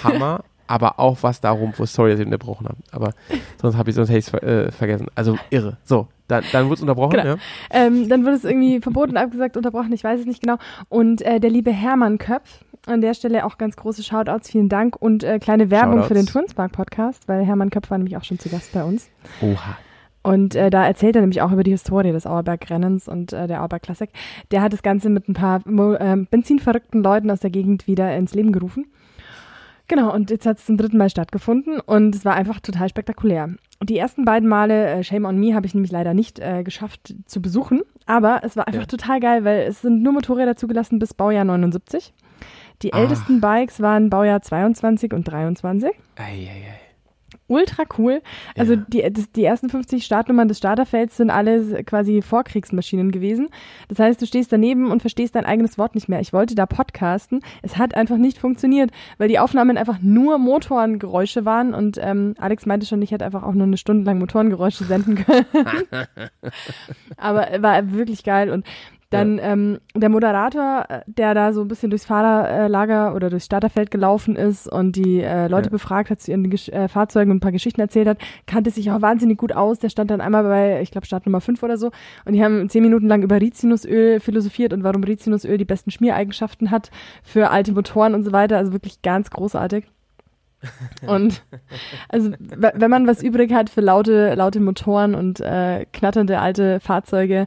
[0.03, 0.43] Hammer.
[0.68, 2.78] aber auch was darum, wo sorry, dass ich unterbrochen habe.
[2.91, 3.14] Aber
[3.60, 5.08] sonst habe ich sonst hätte ich es äh, vergessen.
[5.16, 5.78] Also irre.
[5.84, 7.26] So, dann, dann wurde es unterbrochen, genau.
[7.26, 7.38] ja?
[7.72, 10.58] Ähm, dann wurde es irgendwie verboten, abgesagt, unterbrochen, ich weiß es nicht genau.
[10.89, 14.95] Und äh, der liebe Hermann Köpf, an der Stelle auch ganz große Shoutouts, vielen Dank
[15.01, 16.08] und äh, kleine Werbung Shoutouts.
[16.08, 19.10] für den Turnspark Podcast, weil Hermann Köpf war nämlich auch schon zu Gast bei uns.
[19.41, 19.78] Oha.
[20.28, 23.61] Und äh, da erzählt er nämlich auch über die Historie des Auerberg-Rennens und äh, der
[23.61, 24.09] Auerberg Classic.
[24.51, 28.36] Der hat das Ganze mit ein paar äh, benzinverrückten Leuten aus der Gegend wieder ins
[28.36, 28.88] Leben gerufen.
[29.88, 33.51] Genau, und jetzt hat es zum dritten Mal stattgefunden und es war einfach total spektakulär.
[33.82, 37.15] Die ersten beiden Male, äh, Shame on Me, habe ich nämlich leider nicht äh, geschafft
[37.25, 38.88] zu besuchen, aber es war einfach ja.
[38.88, 42.13] total geil, weil es sind nur Motorräder zugelassen bis Baujahr 79.
[42.82, 42.99] Die ah.
[42.99, 45.89] ältesten Bikes waren Baujahr 22 und 23.
[46.17, 46.86] Ei, ei, ei
[47.48, 48.22] ultra cool.
[48.58, 48.84] Also ja.
[48.88, 53.50] die, das, die ersten 50 Startnummern des Starterfelds sind alle quasi Vorkriegsmaschinen gewesen.
[53.88, 56.20] Das heißt, du stehst daneben und verstehst dein eigenes Wort nicht mehr.
[56.20, 57.41] Ich wollte da podcasten.
[57.62, 62.66] Es hat einfach nicht funktioniert, weil die Aufnahmen einfach nur Motorengeräusche waren und ähm, Alex
[62.66, 65.45] meinte schon, ich hätte einfach auch nur eine Stunde lang Motorengeräusche senden können.
[67.18, 68.66] Aber war wirklich geil und
[69.10, 69.53] dann ja.
[69.53, 74.36] ähm, der Moderator, äh, der da so ein bisschen durchs Fahrerlager oder durchs Starterfeld gelaufen
[74.36, 75.72] ist und die äh, Leute ja.
[75.72, 78.91] befragt hat zu ihren Gesch äh, Fahrzeugen und ein paar Geschichten erzählt hat, kannte sich
[78.91, 79.80] auch wahnsinnig gut aus.
[79.80, 81.91] Der stand dann einmal bei, ich glaube, Start Nummer 5 oder so.
[82.26, 86.70] Und die haben zehn Minuten lang über Rizinusöl philosophiert und warum Rizinusöl die besten Schmiereigenschaften
[86.70, 86.91] hat
[87.24, 88.58] für alte Motoren und so weiter.
[88.58, 89.86] Also wirklich ganz großartig.
[91.05, 91.43] Und
[92.10, 97.45] also wenn man was übrig hat für laute, laute Motoren und äh, knatternde alte Fahrzeuge,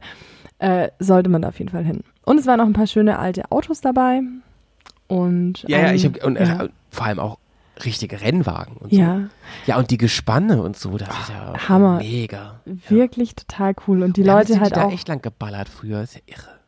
[0.61, 2.03] äh, sollte man da auf jeden Fall hin.
[2.23, 4.21] Und es waren auch ein paar schöne alte Autos dabei.
[5.07, 6.65] Und, ja, ähm, ja, ich hab, und ja.
[6.65, 7.39] Äh, vor allem auch
[7.83, 8.99] richtige Rennwagen und so.
[8.99, 9.29] Ja.
[9.65, 11.97] Ja, und die Gespanne und so, das ist ja Hammer.
[11.97, 12.61] mega.
[12.65, 13.35] Wirklich ja.
[13.47, 14.03] total cool.
[14.03, 14.91] Und die ja, Leute halt da auch.
[14.91, 16.61] echt lang geballert früher, ist ja irre.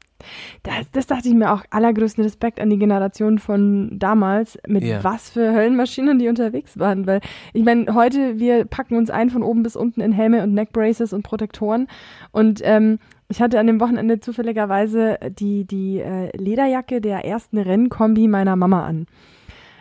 [0.63, 1.63] Das, das, dachte ich mir auch.
[1.69, 5.03] Allergrößten Respekt an die Generation von damals, mit yeah.
[5.03, 7.05] was für Höllenmaschinen die unterwegs waren.
[7.05, 7.21] Weil
[7.51, 11.13] ich meine, heute, wir packen uns ein von oben bis unten in Helme und Neckbraces
[11.13, 11.87] und Protektoren.
[12.31, 12.99] Und ähm,
[13.33, 18.85] ich hatte an dem Wochenende zufälligerweise die, die äh, Lederjacke der ersten Rennkombi meiner Mama
[18.85, 19.07] an.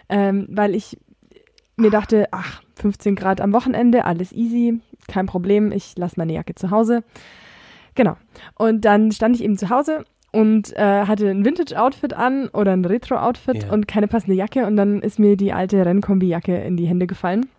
[0.08, 0.96] Ähm, weil ich
[1.76, 6.54] mir dachte, ach, 15 Grad am Wochenende, alles easy, kein Problem, ich lasse meine Jacke
[6.54, 7.04] zu Hause.
[7.94, 8.16] Genau.
[8.54, 12.86] Und dann stand ich eben zu Hause und äh, hatte ein Vintage-Outfit an oder ein
[12.86, 13.72] Retro-Outfit yeah.
[13.74, 17.50] und keine passende Jacke und dann ist mir die alte Rennkombi-Jacke in die Hände gefallen.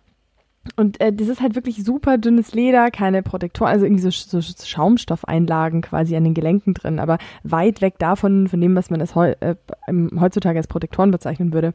[0.76, 4.40] Und äh, das ist halt wirklich super dünnes Leder, keine Protektoren, also irgendwie so, so
[4.40, 9.14] Schaumstoffeinlagen quasi an den Gelenken drin, aber weit weg davon, von dem, was man als
[9.14, 9.54] heu, äh,
[10.18, 11.74] heutzutage als Protektoren bezeichnen würde.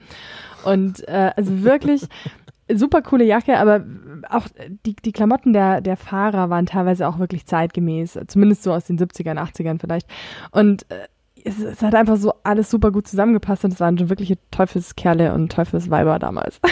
[0.66, 2.08] Und äh, also wirklich
[2.74, 3.86] super coole Jacke, aber
[4.30, 4.48] auch
[4.86, 9.00] die, die Klamotten der, der Fahrer waren teilweise auch wirklich zeitgemäß, zumindest so aus den
[9.00, 10.08] 70ern, 80ern vielleicht.
[10.52, 11.08] Und äh,
[11.44, 15.34] es, es, hat einfach so alles super gut zusammengepasst und es waren schon wirkliche Teufelskerle
[15.34, 16.60] und Teufelsweiber damals.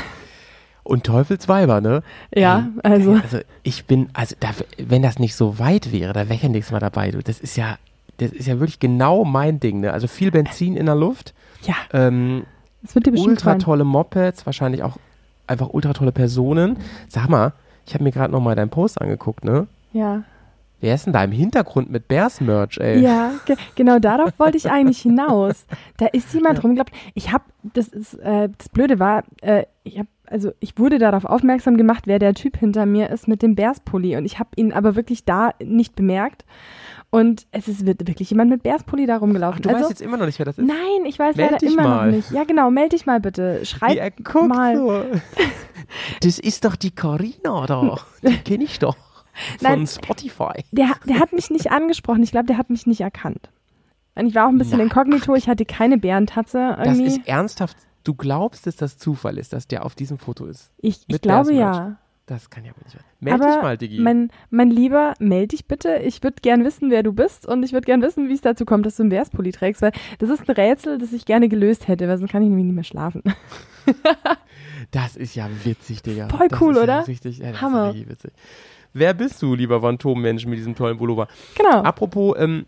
[0.88, 2.01] und Teufelsweiber, ne?
[2.33, 3.13] Ja, ey, also.
[3.13, 6.49] Also ich bin, also da, wenn das nicht so weit wäre, da wäre ich ja
[6.49, 7.11] nächstes Mal dabei.
[7.11, 7.77] Du, das ist ja,
[8.17, 9.93] das ist ja wirklich genau mein Ding, ne?
[9.93, 11.33] Also viel Benzin in der Luft.
[11.63, 11.75] Ja.
[11.93, 12.45] Ähm,
[12.81, 14.97] das wird dir ultra tolle Mopeds, wahrscheinlich auch
[15.45, 16.77] einfach ultra tolle Personen.
[17.09, 17.53] Sag mal,
[17.85, 19.67] ich habe mir gerade noch mal deinen Post angeguckt, ne?
[19.93, 20.23] Ja.
[20.79, 22.99] Wer ist denn da im Hintergrund mit Bears Merch, ey?
[23.01, 25.65] Ja, ge genau darauf wollte ich eigentlich hinaus.
[25.97, 26.61] Da ist jemand ja.
[26.61, 26.93] rumgelaufen.
[27.15, 31.25] Ich habe, das ist, äh, das Blöde war, äh, ich habe also ich wurde darauf
[31.25, 34.73] aufmerksam gemacht, wer der Typ hinter mir ist mit dem Bärspulli und ich habe ihn
[34.73, 36.45] aber wirklich da nicht bemerkt.
[37.09, 39.59] Und es ist wirklich jemand mit Bärspulli da rumgelaufen.
[39.59, 40.67] Ach, du also, weißt jetzt immer noch nicht, wer das ist?
[40.67, 42.05] Nein, ich weiß meld leider immer mal.
[42.07, 42.32] noch nicht.
[42.32, 43.65] Ja, genau, melde dich mal bitte.
[43.65, 44.13] Schreib
[44.47, 44.75] mal.
[44.75, 45.05] So.
[46.21, 47.97] Das ist doch die Carina da.
[48.21, 48.97] Die kenne ich doch.
[49.59, 50.65] Von Nein, Spotify.
[50.71, 52.23] Der, der hat mich nicht angesprochen.
[52.23, 53.49] Ich glaube, der hat mich nicht erkannt.
[54.15, 54.88] Und ich war auch ein bisschen Nein.
[54.88, 55.34] inkognito.
[55.36, 56.75] Ich hatte keine Bärentatze.
[56.78, 57.05] Irgendwie.
[57.05, 57.78] Das ist ernsthaft
[58.08, 60.72] Du glaubst, dass das Zufall ist, dass der auf diesem Foto ist?
[60.78, 61.97] Ich, ich glaube ja.
[62.26, 63.03] Das kann ja wohl nicht sein.
[63.20, 63.99] Meld Aber dich mal, Digi.
[63.99, 65.97] Mein, mein Lieber, meld dich bitte.
[65.97, 68.64] Ich würde gern wissen, wer du bist und ich würde gern wissen, wie es dazu
[68.64, 71.89] kommt, dass du einen Wärspulli trägst, weil das ist ein Rätsel, das ich gerne gelöst
[71.89, 73.24] hätte, weil sonst kann ich nämlich nicht mehr schlafen.
[74.91, 76.30] das ist ja witzig, Digga.
[76.30, 76.86] Voll das cool, oder?
[76.86, 77.93] Ja richtig, ja, Hammer.
[77.93, 78.32] witzig.
[78.93, 81.28] Wer bist du, lieber Phantommensch, mit diesem tollen Pullover?
[81.55, 81.82] Genau.
[81.82, 82.68] Apropos, ähm,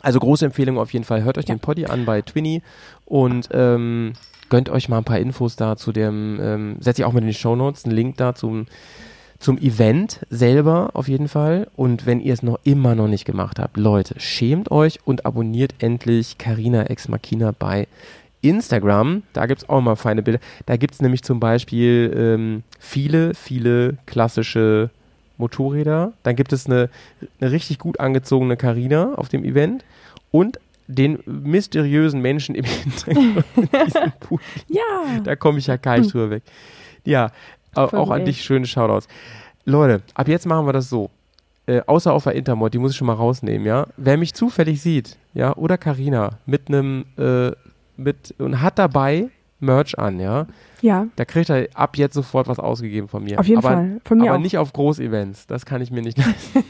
[0.00, 1.24] also große Empfehlung auf jeden Fall.
[1.24, 1.54] Hört euch ja.
[1.54, 2.62] den Poddy an bei Twinny
[3.04, 4.14] und ähm,
[4.48, 7.28] gönnt euch mal ein paar Infos da zu dem, ähm, setze ich auch mit in
[7.28, 8.66] die Show Notes, einen Link da zum,
[9.38, 11.68] zum Event selber auf jeden Fall.
[11.76, 15.74] Und wenn ihr es noch immer noch nicht gemacht habt, Leute, schämt euch und abonniert
[15.78, 17.86] endlich Carina Ex Machina bei
[18.40, 19.22] Instagram.
[19.32, 20.40] Da gibt es auch mal feine Bilder.
[20.66, 24.90] Da gibt es nämlich zum Beispiel ähm, viele, viele klassische
[25.38, 26.12] Motorräder.
[26.22, 26.88] Dann gibt es eine,
[27.40, 29.84] eine richtig gut angezogene Karina auf dem Event
[30.30, 30.58] und
[30.88, 32.64] den mysteriösen Menschen im
[33.14, 33.44] Hintergrund.
[34.68, 35.20] Ja.
[35.22, 36.42] Da komme ich ja gar nicht drüber weg.
[37.04, 37.30] Ja,
[37.74, 39.06] Voll auch an dich schöne Shoutouts.
[39.64, 41.10] Leute, ab jetzt machen wir das so.
[41.66, 43.86] Äh, außer auf der Intermod, die muss ich schon mal rausnehmen, ja.
[43.98, 47.50] Wer mich zufällig sieht, ja, oder Karina mit einem, äh,
[47.98, 49.28] mit, und hat dabei
[49.60, 50.46] Merch an, ja,
[50.80, 53.38] Ja, da kriegt er ab jetzt sofort was ausgegeben von mir.
[53.38, 54.00] auf jeden aber, Fall.
[54.04, 54.42] Von mir aber auch.
[54.42, 56.64] nicht auf Großevents, das kann ich mir nicht leisten.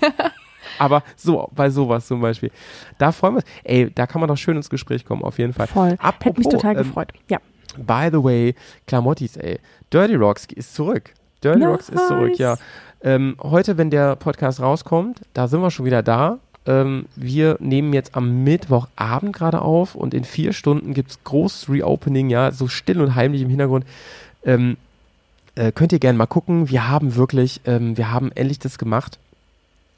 [0.79, 2.51] Aber so, bei sowas zum Beispiel.
[2.99, 3.47] Da freuen wir uns.
[3.65, 5.67] Ey, da kann man doch schön ins Gespräch kommen, auf jeden Fall.
[5.67, 5.97] Voll.
[5.99, 7.13] Apropos, Hätte mich total ähm, gefreut.
[7.29, 7.39] Ja.
[7.77, 8.55] By the way,
[8.87, 9.59] Klamottis, ey.
[9.93, 11.13] Dirty Rocks ist zurück.
[11.43, 12.39] Dirty Rocks ist zurück, Nice.
[12.39, 12.57] ja.
[13.01, 16.39] Ähm, heute, wenn der Podcast rauskommt, da sind wir schon wieder da.
[16.67, 21.71] Ähm, wir nehmen jetzt am Mittwochabend gerade auf und in vier Stunden gibt es großes
[21.71, 23.87] Reopening, ja, so still und heimlich im Hintergrund.
[24.45, 24.77] Ähm,
[25.55, 26.69] äh, könnt ihr gerne mal gucken.
[26.69, 29.19] Wir haben wirklich, ähm, wir haben endlich das gemacht,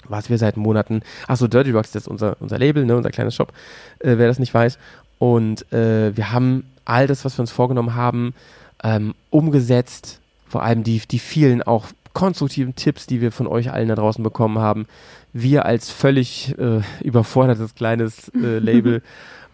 [0.09, 3.34] was wir seit Monaten, achso, Dirty Rocks, das ist unser, unser Label, ne, unser kleines
[3.34, 3.53] Shop,
[4.01, 4.78] äh, wer das nicht weiß.
[5.18, 8.34] Und äh, wir haben all das, was wir uns vorgenommen haben,
[8.82, 10.20] ähm, umgesetzt.
[10.48, 14.24] Vor allem die, die vielen auch konstruktiven Tipps, die wir von euch allen da draußen
[14.24, 14.86] bekommen haben.
[15.32, 19.03] Wir als völlig äh, überfordertes kleines äh, Label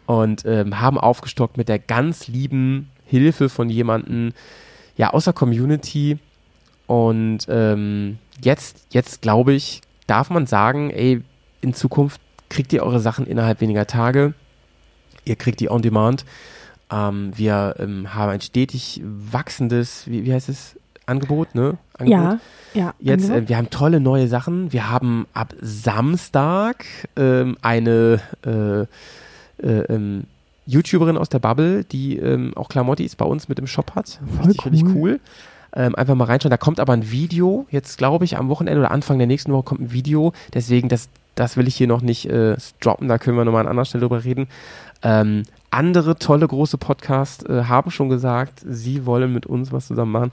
[0.06, 4.32] und ähm, haben aufgestockt mit der ganz lieben Hilfe von jemandem,
[4.96, 6.18] ja, aus der Community.
[6.86, 11.22] Und ähm, jetzt, jetzt glaube ich, darf man sagen, ey,
[11.60, 14.34] in Zukunft kriegt ihr eure Sachen innerhalb weniger Tage.
[15.24, 16.24] Ihr kriegt die on demand.
[16.90, 20.76] Ähm, wir ähm, haben ein stetig wachsendes, wie, wie heißt es,
[21.06, 21.78] Angebot, ne?
[21.98, 22.08] Angebot.
[22.08, 22.40] Ja,
[22.74, 22.94] ja.
[22.98, 24.72] Jetzt, äh, wir haben tolle neue Sachen.
[24.72, 26.84] Wir haben ab Samstag
[27.16, 28.82] ähm, eine äh,
[29.64, 30.24] äh, ähm,
[30.66, 34.20] YouTuberin aus der Bubble, die ähm, auch Klamottis bei uns mit im Shop hat.
[34.36, 35.20] Voll Richtig, richtig cool.
[35.76, 36.50] Ähm, einfach mal reinschauen.
[36.50, 39.64] Da kommt aber ein Video, jetzt glaube ich am Wochenende oder Anfang der nächsten Woche
[39.64, 40.32] kommt ein Video.
[40.54, 43.68] Deswegen, das, das will ich hier noch nicht äh, droppen, da können wir nochmal an
[43.68, 44.48] anderer Stelle drüber reden.
[45.02, 50.12] Ähm, andere tolle große Podcasts äh, haben schon gesagt, sie wollen mit uns was zusammen
[50.12, 50.32] machen.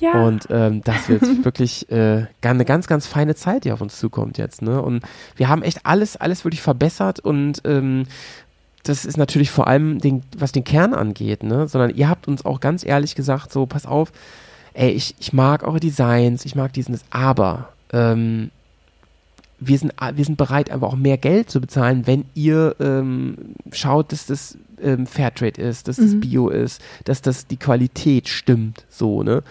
[0.00, 0.24] ja.
[0.24, 4.38] Und ähm, das wird wirklich äh, eine ganz, ganz feine Zeit, die auf uns zukommt
[4.38, 4.60] jetzt.
[4.60, 4.82] Ne?
[4.82, 5.04] Und
[5.36, 8.06] wir haben echt alles, alles wirklich verbessert und ähm,
[8.82, 11.68] das ist natürlich vor allem, den, was den Kern angeht, ne?
[11.68, 14.10] sondern ihr habt uns auch ganz ehrlich gesagt, so, pass auf,
[14.74, 18.50] ey, ich, ich mag eure Designs, ich mag diesen, aber ähm,
[19.58, 23.36] wir sind, wir sind bereit, einfach auch mehr Geld zu bezahlen, wenn ihr ähm,
[23.72, 26.20] schaut, dass das ähm, Fairtrade ist, dass das Mhm.
[26.20, 29.42] Bio ist, dass das die Qualität stimmt, so, ne?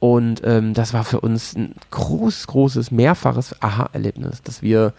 [0.00, 4.92] Und ähm, das war für uns ein groß, großes, mehrfaches Aha-Erlebnis, dass wir,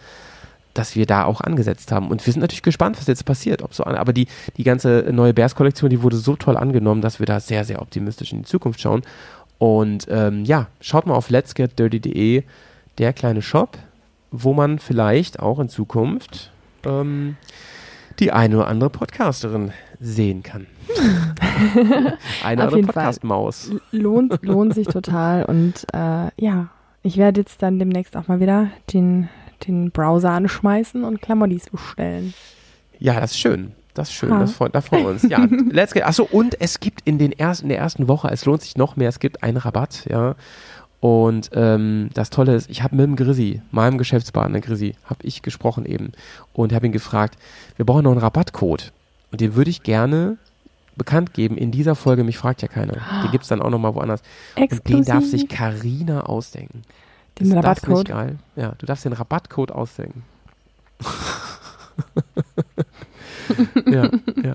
[0.74, 2.08] dass wir da auch angesetzt haben.
[2.08, 3.62] Und wir sind natürlich gespannt, was jetzt passiert.
[3.62, 7.20] Ob so an, aber die, die ganze neue Bears-Kollektion, die wurde so toll angenommen, dass
[7.20, 9.02] wir da sehr, sehr optimistisch in die Zukunft schauen.
[9.58, 12.42] Und ähm, ja, schaut mal auf letsgetdirty.de,
[12.98, 13.78] der kleine Shop,
[14.30, 16.50] wo man vielleicht auch in Zukunft
[16.84, 17.36] ähm,
[18.18, 20.66] die eine oder andere Podcasterin sehen kann.
[22.44, 22.82] eine andere.
[22.82, 23.72] Podcast-Maus.
[23.92, 25.44] lohnt, lohnt sich total.
[25.44, 26.68] Und äh, ja,
[27.02, 29.28] ich werde jetzt dann demnächst auch mal wieder den,
[29.66, 32.34] den Browser anschmeißen und Klamottis bestellen.
[32.98, 33.72] Ja, das ist schön.
[33.96, 34.32] Das ist schön.
[34.32, 34.40] Ha.
[34.40, 35.22] Das freut, da freuen wir uns.
[35.22, 36.04] Ja, let's get.
[36.04, 38.96] Achso, und es gibt in, den ersten, in der ersten Woche, es lohnt sich noch
[38.96, 40.36] mehr, es gibt einen Rabatt, ja.
[41.00, 45.42] Und ähm, das Tolle ist, ich habe mit dem Grissi, meinem Geschäftspartner Grissi, habe ich
[45.42, 46.12] gesprochen eben
[46.52, 47.38] und habe ihn gefragt,
[47.76, 48.92] wir brauchen noch einen Rabattcode.
[49.30, 50.36] Und den würde ich gerne
[50.96, 52.24] bekannt geben in dieser Folge.
[52.24, 52.94] Mich fragt ja keiner.
[53.22, 54.22] Den gibt es dann auch nochmal woanders.
[54.56, 55.82] Und den darf sich Exklusiv.
[55.82, 56.82] Karina ausdenken.
[57.38, 57.96] Den Ist das Rabattcode?
[57.98, 58.38] nicht geil?
[58.56, 60.24] Ja, du darfst den Rabattcode ausdenken.
[63.86, 64.10] ja,
[64.42, 64.54] ja.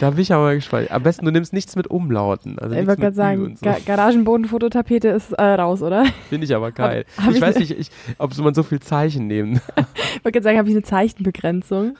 [0.00, 0.90] Da bin ich aber gespannt.
[0.90, 2.58] Am besten, du nimmst nichts mit Umlauten.
[2.58, 3.64] Also Ich wollte gerade sagen, so.
[3.64, 6.06] Ga Garagenbodenfototapete ist äh, raus, oder?
[6.28, 7.04] Finde ich aber geil.
[7.16, 9.60] hab ich, ich- weiß nicht, ich, ob man so viel Zeichen nehmen.
[10.16, 11.96] Ich wollte gerade sagen, habe ich eine Zeichenbegrenzung.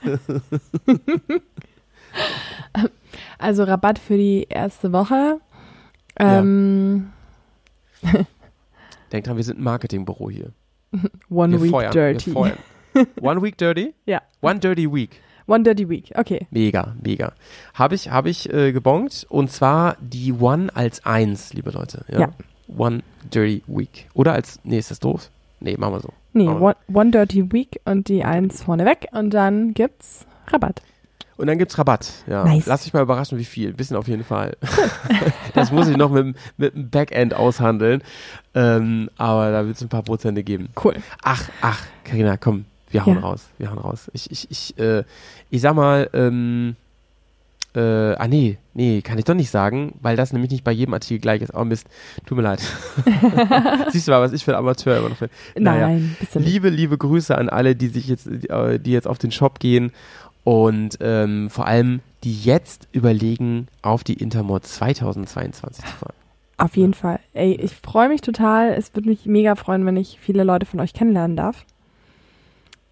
[3.37, 5.39] also Rabatt für die erste Woche.
[6.19, 6.39] Ja.
[6.39, 7.09] Ähm,
[9.11, 10.51] Denk dran, wir sind ein Marketingbüro hier.
[11.29, 12.33] One wir Week feuern, Dirty.
[13.21, 13.93] One Week Dirty?
[14.05, 14.21] Ja.
[14.41, 15.21] One Dirty Week.
[15.51, 16.47] One Dirty Week, okay.
[16.51, 17.33] Mega, mega.
[17.73, 22.05] Habe ich, hab ich äh, gebongt und zwar die One als Eins, liebe Leute.
[22.09, 22.19] Ja.
[22.21, 22.29] Ja.
[22.77, 23.01] One
[23.33, 24.07] Dirty Week.
[24.13, 25.29] Oder als, nee, ist das doof?
[25.59, 26.09] Nee, machen wir so.
[26.33, 30.81] Nee, one, one Dirty Week und die eins vorneweg und dann gibt's Rabatt.
[31.37, 32.11] Und dann gibt's Rabatt.
[32.27, 32.43] Ja.
[32.45, 32.67] Nice.
[32.67, 33.73] Lass dich mal überraschen, wie viel.
[33.73, 34.55] Bisschen auf jeden Fall.
[35.55, 38.03] das muss ich noch mit, dem- mit dem Backend aushandeln.
[38.53, 40.69] Ähm, aber da wird es ein paar Prozente geben.
[40.81, 40.95] Cool.
[41.23, 43.21] Ach, ach, Karina, komm, wir hauen Ja.
[43.21, 43.47] raus.
[43.57, 44.09] Wir hauen raus.
[44.13, 45.03] Ich, ich, ich, äh,
[45.49, 46.75] ich sag mal, ähm,
[47.73, 47.79] äh,
[48.15, 51.21] ah nee, nee, kann ich doch nicht sagen, weil das nämlich nicht bei jedem Artikel
[51.21, 51.53] gleich ist.
[51.53, 51.87] Oh Mist,
[52.25, 52.59] tut mir leid.
[53.91, 55.29] Siehst du mal, was ich für ein Amateur immer noch bin.
[55.57, 59.31] Naja, Nein, liebe, liebe Grüße an alle, die sich jetzt, äh, die jetzt auf den
[59.31, 59.91] Shop gehen
[60.43, 66.13] und ähm, vor allem, die jetzt überlegen, auf die Intermod 2022 zu fahren.
[66.57, 67.19] Auf jeden Fall.
[67.33, 68.73] Ey, ich freue mich total.
[68.73, 71.65] Es würde mich mega freuen, wenn ich viele Leute von euch kennenlernen darf.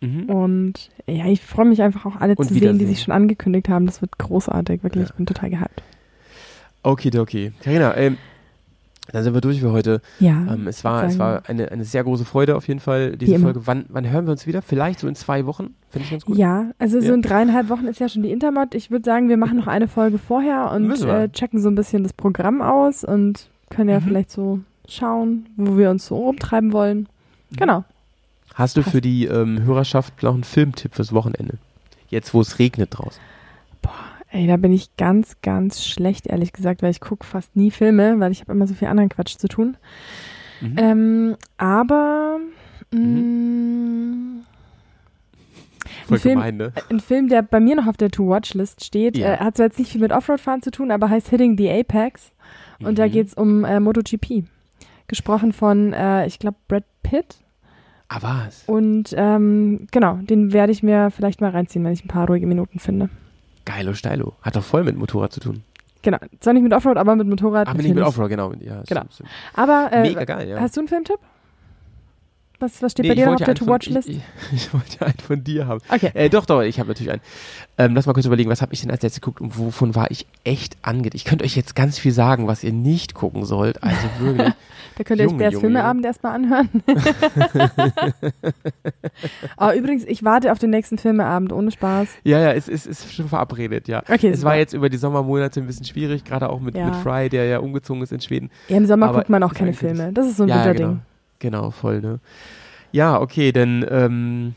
[0.01, 0.23] Mhm.
[0.29, 3.67] Und ja, ich freue mich einfach auch alle Und zu sehen, die sich schon angekündigt
[3.69, 3.85] haben.
[3.85, 5.03] Das wird großartig, wirklich.
[5.03, 5.09] Ja.
[5.09, 5.83] Ich bin total gehypt.
[6.83, 7.51] Okay, okay.
[7.61, 8.17] Carina, ähm,
[9.11, 10.01] dann sind wir durch für heute.
[10.19, 10.53] Ja.
[10.53, 13.45] Ähm, es war, es war eine, eine sehr große Freude auf jeden Fall, diese immer.
[13.45, 13.61] Folge.
[13.65, 14.61] Wann, wann hören wir uns wieder?
[14.61, 15.73] Vielleicht so in zwei Wochen?
[15.89, 16.37] Finde ich ganz gut.
[16.37, 17.13] Ja, also so Ja.
[17.15, 18.75] in dreieinhalb Wochen ist ja schon die Intermod.
[18.75, 22.03] Ich würde sagen, wir machen noch eine Folge vorher und äh, checken so ein bisschen
[22.03, 24.03] das Programm aus und können ja Mhm.
[24.03, 27.07] vielleicht so schauen, wo wir uns so rumtreiben wollen.
[27.49, 27.55] Mhm.
[27.57, 27.83] Genau.
[28.59, 31.57] Hast du für die ähm, Hörerschaft noch einen Filmtipp fürs Wochenende?
[32.09, 33.21] Jetzt, wo es regnet draußen.
[34.31, 38.19] Ey, da bin ich ganz, ganz schlecht, ehrlich gesagt, weil ich gucke fast nie Filme,
[38.19, 39.77] weil ich habe immer so viel anderen Quatsch zu tun.
[40.61, 40.75] Mhm.
[40.77, 42.37] Ähm, aber
[42.91, 44.43] mh,
[46.05, 46.73] Voll ein Film- gemein, ne?
[46.91, 49.35] ein Film, der bei mir noch auf der To-Watch-List steht, Ja.
[49.35, 52.31] äh, hat zwar jetzt nicht viel mit Offroad-Fahren zu tun, aber heißt Hitting the Apex.
[52.83, 53.11] Und da Mhm.
[53.11, 54.43] geht's um äh, MotoGP.
[55.07, 57.37] Gesprochen von, äh, ich glaube, Brad Pitt.
[58.09, 58.63] Ah, was?
[58.65, 62.47] Und ähm, genau, den werde ich mir vielleicht mal reinziehen, wenn ich ein paar ruhige
[62.47, 63.09] Minuten finde.
[63.65, 64.33] Geilo Steilo.
[64.41, 65.63] Hat doch voll mit Motorrad zu tun.
[66.01, 67.67] Genau, zwar nicht mit Offroad, aber mit Motorrad.
[67.67, 68.03] Aber nicht mit.
[68.03, 68.53] Offroad, genau.
[68.53, 68.83] Ja, Genau.
[68.83, 69.29] stimmt, stimmt.
[69.53, 70.59] Aber äh, Mega geil, ja.
[70.59, 71.19] hast du einen Filmtipp?
[72.59, 74.09] Was, was steht Nee, bei dir auf der To-Watch-List?
[74.09, 74.19] Ich,
[74.53, 75.79] ich, wollte einen von dir haben.
[75.87, 76.11] Okay.
[76.13, 77.21] Äh, doch, doch, ich habe natürlich einen.
[77.77, 80.11] Ähm, lass mal kurz überlegen, was habe ich denn als letztes geguckt und wovon war
[80.11, 81.15] ich echt angeht.
[81.15, 83.81] Ich könnte euch jetzt ganz viel sagen, was ihr nicht gucken sollt.
[83.81, 84.53] Also wirklich.
[84.99, 86.67] Da könnt ihr euch Bärs Junge, Filmeabend erstmal anhören.
[89.55, 92.09] Aber übrigens, ich warte auf den nächsten Filmeabend, ohne Spaß.
[92.25, 94.03] ja, ja, es ist, ist schon verabredet, ja.
[94.09, 94.49] Okay, es super.
[94.49, 96.87] war jetzt über die Sommermonate ein bisschen schwierig, gerade auch mit, Ja.
[96.87, 98.49] mit Fry, der ja umgezogen ist in Schweden.
[98.67, 100.11] Ja, im Sommer Aber guckt man auch keine Filme.
[100.11, 100.85] Das ist so ein ja, Winterding.
[101.39, 101.61] genau.
[101.61, 102.19] Genau, voll, ne?
[102.91, 104.55] Ja, okay, dann ähm,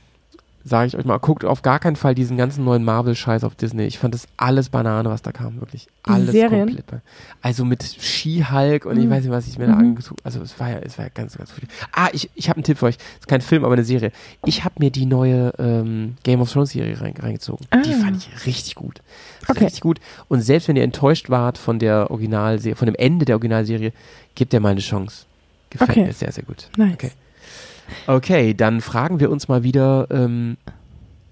[0.65, 3.85] sage ich euch mal, guckt auf gar keinen Fall diesen ganzen neuen Marvel-Scheiß auf Disney.
[3.85, 5.87] Ich fand das alles Banane, was da kam, wirklich.
[6.07, 6.67] Die Alles Serien?
[6.67, 7.03] komplett.
[7.41, 9.11] Also mit Ski-Hulk und ich Mhm.
[9.11, 9.79] weiß nicht, was ich mir da Mhm.
[9.97, 11.69] angeguckt Also es war ja, es war ja ganz, ganz viel.
[11.93, 12.97] Ah, ich, ich habe einen Tipp für euch.
[13.19, 14.13] ist kein Film, aber eine Serie.
[14.45, 17.67] Ich habe mir die neue ähm, Game of Thrones-Serie rein, reingezogen.
[17.85, 17.99] Die Ah.
[18.01, 19.01] fand ich richtig gut.
[19.49, 19.65] Okay.
[19.65, 20.01] Richtig gut.
[20.29, 23.93] Und selbst wenn ihr enttäuscht wart von der Originalserie, von dem Ende der Originalserie,
[24.35, 25.27] gebt ihr mal eine Chance.
[25.71, 26.05] Gefällt Okay.
[26.05, 26.69] mir sehr, sehr gut.
[26.77, 26.95] Nice.
[26.95, 27.11] Okay.
[28.07, 30.57] Okay, dann fragen wir uns mal wieder ähm,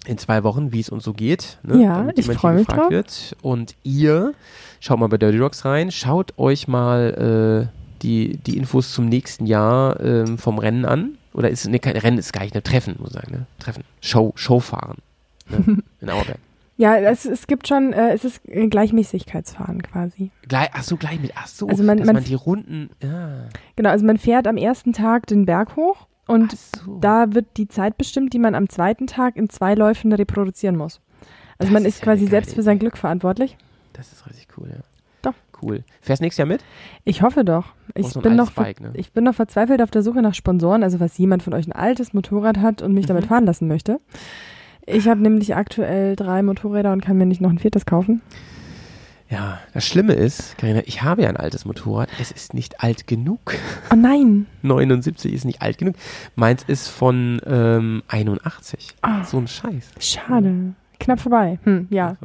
[0.06, 1.58] in zwei Wochen, wie es uns so geht.
[1.62, 1.82] Ne?
[1.82, 2.90] Ja, Damit ich jemand freu hier mich gefragt drauf.
[2.90, 3.36] Wird.
[3.42, 4.32] Und ihr,
[4.80, 9.46] schaut mal bei Dirty Rocks rein, schaut euch mal äh, die, die Infos zum nächsten
[9.46, 11.12] Jahr ähm, vom Rennen an.
[11.32, 13.46] Oder ist, ne, kein Rennen ist gar nicht, ne, Treffen, muss ich sagen, ne?
[13.58, 13.84] Treffen.
[14.00, 14.98] Show, Show fahren.
[15.48, 15.78] Ne?
[16.00, 16.38] In Auerberg.
[16.76, 20.30] Ja, es, es gibt schon, äh, es ist ein Gleichmäßigkeitsfahren quasi.
[20.48, 23.48] Gleich, ach so, gleich mit, ach so, Also man- dass man man die Runden, ja.
[23.76, 26.98] Genau, also man fährt am ersten Tag den Berg hoch und so.
[27.00, 31.00] da wird die Zeit bestimmt, die man am zweiten Tag in zwei Läufen reproduzieren muss.
[31.58, 32.78] Also Das man ist ist ja quasi selbst für sein.
[32.78, 33.56] Glück verantwortlich.
[33.92, 34.76] Das ist richtig cool, ja.
[35.22, 35.34] Doch.
[35.60, 35.84] Cool.
[36.00, 36.64] Fährst nächstes Jahr mit?
[37.04, 37.74] Ich hoffe doch.
[37.94, 38.90] Ich so bin noch, Bike, ne?
[38.94, 41.72] ich bin noch verzweifelt auf der Suche nach Sponsoren, also was jemand von euch ein
[41.72, 43.08] altes Motorrad hat und mich Mhm.
[43.08, 44.00] damit fahren lassen möchte.
[44.86, 48.22] Ich habe nämlich aktuell drei Motorräder und kann mir nicht noch ein viertes kaufen.
[49.30, 52.08] Ja, das Schlimme ist, Karina, ich habe ja ein altes Motorrad.
[52.20, 53.54] Es ist nicht alt genug.
[53.92, 54.46] Oh nein!
[54.62, 55.94] 79 ist nicht alt genug.
[56.34, 58.96] Meins ist von ähm, 81.
[59.02, 59.22] Ah.
[59.22, 59.92] So ein Scheiß.
[60.00, 60.74] Schade.
[60.98, 61.58] Knapp vorbei.
[61.62, 62.16] Hm, ja.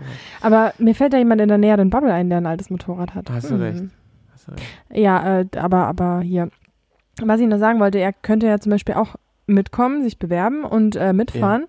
[0.41, 3.30] Aber mir fällt da jemand in der näheren Bubble ein, der ein altes Motorrad hat.
[3.30, 3.62] Hast du Hm.
[3.62, 3.84] recht.
[4.34, 4.64] Hast du recht.
[4.91, 6.49] Ja, äh, aber, aber hier.
[7.22, 10.95] Was ich nur sagen wollte, er könnte ja zum Beispiel auch mitkommen, sich bewerben und
[10.95, 11.66] äh, mitfahren.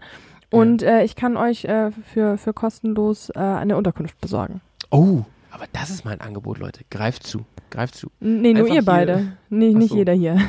[0.51, 4.61] Und äh, ich kann euch äh, für, für kostenlos äh, eine Unterkunft besorgen.
[4.91, 6.81] Oh, aber das ist mein Angebot, Leute.
[6.91, 7.45] Greift zu.
[7.71, 8.11] Greift zu.
[8.21, 9.33] Nee, nur Einfach ihr hier- beide.
[9.51, 9.97] Nee, nicht so.
[9.97, 10.39] jeder hier.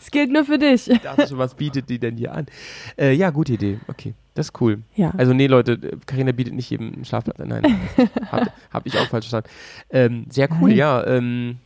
[0.00, 0.90] Es gilt nur für dich.
[0.90, 2.46] Ich dachte schon, was bietet die denn hier an?
[2.98, 3.78] Äh, ja, gute Idee.
[3.86, 4.82] Okay, das ist cool.
[4.96, 5.12] Ja.
[5.16, 7.38] Also nee, Leute, Karina bietet nicht jedem einen Schlafplatz.
[7.38, 7.48] an.
[7.48, 7.62] Nein,
[7.96, 9.48] das hab, hab ich auch falsch verstanden.
[9.90, 10.78] Ähm, sehr cool, Nein.
[10.78, 11.06] ja.
[11.06, 11.58] Ähm,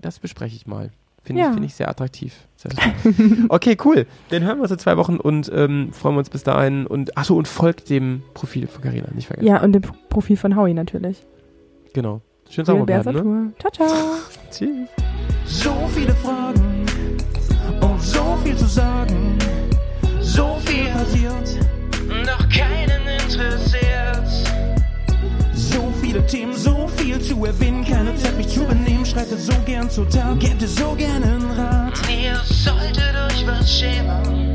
[0.00, 0.90] das bespreche ich mal.
[1.22, 1.48] Finde Ja.
[1.48, 2.34] ich, find ich sehr attraktiv.
[3.48, 4.06] Okay, cool.
[4.30, 6.86] Dann hören wir uns in zwei Wochen und ähm, freuen wir uns bis dahin.
[6.86, 9.46] Und achso, und folgt dem Profil von Karina, nicht vergessen.
[9.46, 11.24] ja, und dem Profil von Howie natürlich.
[11.92, 12.20] Genau.
[12.48, 13.52] Schön sauber bleiben, ne?
[13.60, 13.88] Ciao, ciao.
[14.50, 14.88] Tschüss.
[15.44, 16.86] So viele Fragen
[17.80, 19.38] und so viel zu sagen.
[20.20, 21.58] So viel passiert,
[22.26, 24.29] doch keinen interessiert
[26.10, 27.84] viele Themen, so viel zu erwähnen.
[27.84, 29.06] Keine Zeit, mich zu benehmen.
[29.06, 31.92] Schreite so gern zur Tat, gäbe so gern einen Rat.
[32.10, 34.54] Ihr solltet euch was schämen.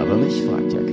[0.00, 0.91] Aber mich fragt ja keiner.